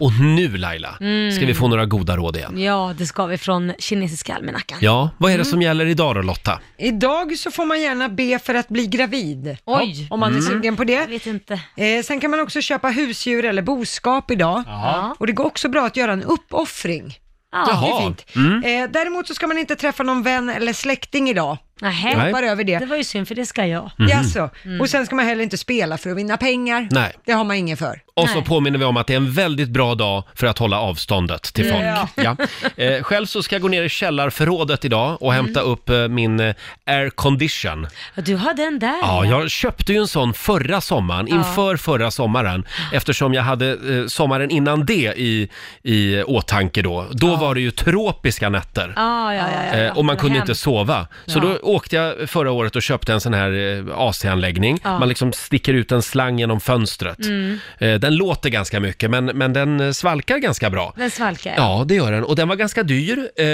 [0.00, 0.92] Och nu Laila,
[1.36, 2.60] ska vi få några goda råd igen.
[2.62, 4.78] Ja, det ska vi från kinesiska almanackan.
[4.80, 6.60] Ja, vad är det som gäller idag då Lotta?
[6.78, 9.56] Idag så får man gärna be för att bli gravid.
[9.64, 10.06] Oj.
[10.10, 11.06] Om man är sugen på Jag det.
[11.06, 11.60] vet inte.
[11.76, 14.62] Eh, sen kan man också köpa husdjur eller boskap idag.
[14.66, 15.16] Ja.
[15.18, 17.18] Och det går också bra att göra en uppoffring.
[17.52, 17.58] Ja.
[17.64, 18.00] Det är Jaha.
[18.00, 18.26] fint.
[18.36, 18.64] Mm.
[18.84, 21.58] Eh, däremot så ska man inte träffa någon vän eller släkting idag.
[21.82, 22.10] Nähä.
[22.12, 22.78] Jag hoppar över det.
[22.78, 23.90] Det var ju synd för det ska jag.
[23.98, 24.50] Jaså?
[24.80, 26.80] Och sen ska man heller inte spela för att vinna pengar.
[26.80, 26.88] Mhm.
[26.92, 27.12] Nej.
[27.24, 28.00] Det har man ingen för.
[28.14, 28.44] Och så Nej.
[28.44, 31.70] påminner vi om att det är en väldigt bra dag för att hålla avståndet till
[31.72, 31.84] folk.
[31.84, 32.08] Ja.
[32.14, 32.36] Ja.
[32.84, 36.40] Eh, själv så ska jag gå ner i källarförrådet idag och hämta upp eh, min
[36.40, 36.54] eh,
[36.86, 37.86] air condition.
[38.16, 38.98] Och Du har den där.
[39.02, 44.06] Ja, jag köpte ju en sån förra sommaren, inför förra sommaren, eftersom jag hade eh,
[44.06, 45.48] sommaren innan det i,
[45.82, 47.06] i åtanke då.
[47.12, 48.92] Då var det ju tropiska nätter.
[48.96, 49.78] Ja, ja, ja, ja.
[49.78, 51.06] Eh, och man kunde inte sova.
[51.26, 51.42] Så Ja.
[51.42, 54.78] då åkte jag förra året och köpte en sån här eh, AC-anläggning.
[54.84, 54.98] Ja.
[54.98, 57.24] Man liksom sticker ut en slang genom fönstret.
[57.24, 57.58] Mm.
[57.78, 60.94] Eh, den låter ganska mycket, men, men den eh, svalkar ganska bra.
[60.96, 61.54] Den svalkar.
[61.56, 62.24] Ja, det gör den.
[62.24, 63.18] Och den var ganska dyr.
[63.36, 63.46] Eh,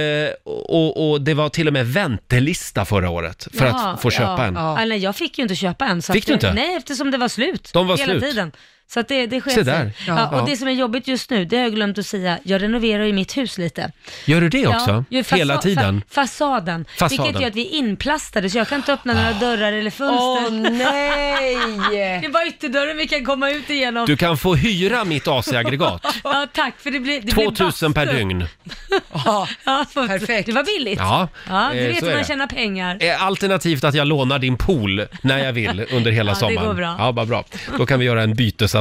[0.45, 4.37] och, och det var till och med väntelista förra året för Jaha, att få köpa
[4.39, 4.45] ja.
[4.45, 4.55] en.
[4.55, 4.85] Ja.
[4.85, 6.03] nej, jag fick ju inte köpa en.
[6.03, 6.53] Så Fick att du inte?
[6.53, 7.71] Nej, eftersom det var slut.
[7.73, 8.23] De var hela slut.
[8.23, 8.53] tiden.
[8.91, 9.72] Så att det, det sket Se sig.
[9.74, 9.93] där.
[10.07, 10.28] Ja.
[10.32, 10.41] Ja.
[10.41, 13.05] och det som är jobbigt just nu, det har jag glömt att säga, jag renoverar
[13.05, 13.93] ju mitt hus lite.
[14.24, 15.05] Gör du det också?
[15.11, 16.03] ju Hela tiden?
[16.11, 16.84] Fa fasaden.
[16.99, 17.24] Fasaden.
[17.24, 20.47] Vilket gör att vi är inplastade, så jag kan inte öppna några dörrar eller fönster.
[20.47, 21.55] Åh nej!
[21.91, 24.07] det är bara ytterdörren vi kan komma ut igenom.
[24.07, 26.03] Du kan få hyra mitt AC-aggregat.
[26.24, 28.18] Ja, tack, för det blir det blir 2000 per bastu.
[28.18, 28.45] dygn.
[29.24, 30.47] Ja, Ja, perfekt.
[30.47, 30.99] Det var billigt.
[30.99, 32.28] Ja, Ja, eh, du vet så hur är man det.
[32.28, 32.97] tjänar pengar.
[33.01, 36.66] Eh, Alternativt att jag lånar din pool när jag vill under hela Ja, det sommaren.
[36.68, 36.97] går bra.
[36.99, 37.45] Ja, vad bra.
[37.78, 38.78] Då kan vi göra en bytesaffär.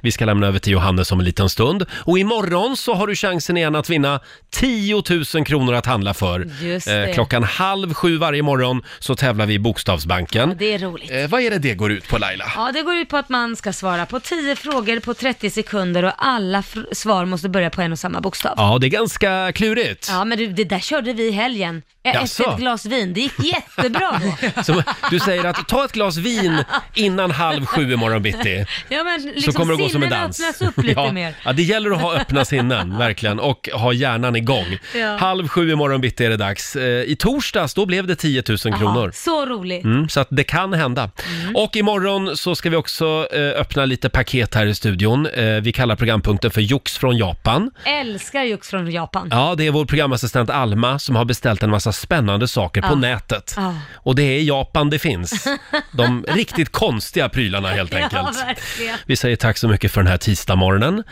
[0.00, 1.86] Vi ska lämna över till Johannes om en liten stund.
[1.92, 5.02] Och imorgon så har du chansen igen att vinna 10
[5.34, 6.50] 000 kronor att handla för.
[6.62, 7.12] Just Eh, det.
[7.14, 10.56] klockan halv sju varje morgon så tävlar vi i Bokstavsbanken.
[10.58, 11.10] Det är roligt.
[11.10, 12.44] Eh, vad är det det går ut på Laila?
[12.56, 16.02] Ja, det går ut på att man ska svara på 10 frågor på 30 sekunder
[16.02, 18.54] och alla fr- svar måste börja på en och samma bokstav.
[18.56, 20.08] Ja, det är ganska klurigt.
[20.10, 21.82] Ja, men du, det där körde vi i helgen.
[22.02, 22.42] Jag Jaså?
[22.42, 23.14] Efter ett glas vin.
[23.14, 24.20] Det gick jättebra
[24.54, 24.62] då.
[24.62, 28.66] Så du säger att ta ett glas vin innan halv sju imorgon bitti.
[28.88, 30.40] Ja, men liksom så kommer det gå som en sinnena dans.
[30.40, 31.34] öppnas upp lite ja, mer.
[31.44, 34.78] Ja, det gäller att ha öppna sinnen, verkligen, och ha hjärnan igång.
[34.94, 35.16] Ja.
[35.16, 36.76] Halv sju imorgon bitti är det dags.
[36.76, 39.10] Eh, I torsdags, då blev det 10 000 kronor.
[39.14, 39.84] Så roligt.
[39.84, 41.10] Mm, så att det kan hända.
[41.42, 41.56] Mm.
[41.56, 45.26] Och imorgon så ska vi också eh, öppna lite paket här i studion.
[45.26, 47.70] Eh, vi kallar programpunkten för Jox från Japan.
[47.84, 49.28] Älskar Jux från Japan.
[49.30, 52.94] Ja, det är vår programassistent Alma som har beställt en massa spännande saker på Ja.
[52.94, 53.54] nätet.
[53.56, 53.74] Ja.
[53.94, 55.48] Och det är i Japan det finns.
[55.92, 58.12] De riktigt konstiga prylarna helt enkelt.
[58.12, 58.93] Ja, verkligen.
[59.06, 61.02] Vi säger tack så mycket för den här tisdagsmorgonen.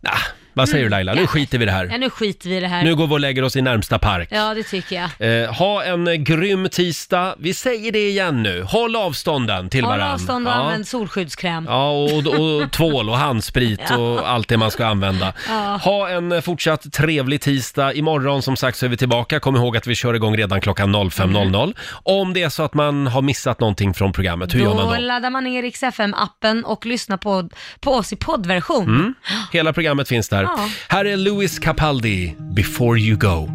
[0.00, 0.18] Nah,
[0.54, 1.14] vad säger du Laila?
[1.14, 1.88] Nu skiter vi i det här.
[1.92, 2.84] Ja, nu skiter vi i det här.
[2.84, 4.28] Nu går vi och lägger oss i närmsta park.
[4.30, 5.42] Ja, det tycker jag.
[5.44, 7.34] Eh, ha en eh, grym tisdag.
[7.38, 8.62] Vi säger det igen nu.
[8.62, 10.14] Håll avstånden till Håll varandra.
[10.14, 11.66] avstånd och använd solskyddskräm.
[11.68, 15.32] Ja, och, och tvål och handsprit och allt det man ska använda.
[15.48, 15.54] Ja.
[15.84, 17.92] Ha en eh, fortsatt trevlig tisdag.
[17.92, 19.40] Imorgon som sagt så är vi tillbaka.
[19.40, 21.74] Kom ihåg att vi kör igång redan klockan 05.00.
[22.02, 24.94] Om det är så att man har missat någonting från programmet, hur gör man Då
[24.94, 25.00] då?
[25.00, 27.48] laddar man ner Rix FM-appen och lyssnar på,
[27.80, 28.84] på oss i poddversion.
[28.88, 29.14] Mm.
[29.52, 30.43] Hela programmet finns där.
[30.44, 30.68] Ja.
[30.88, 33.48] Här är Louis Capaldi, Before You Go.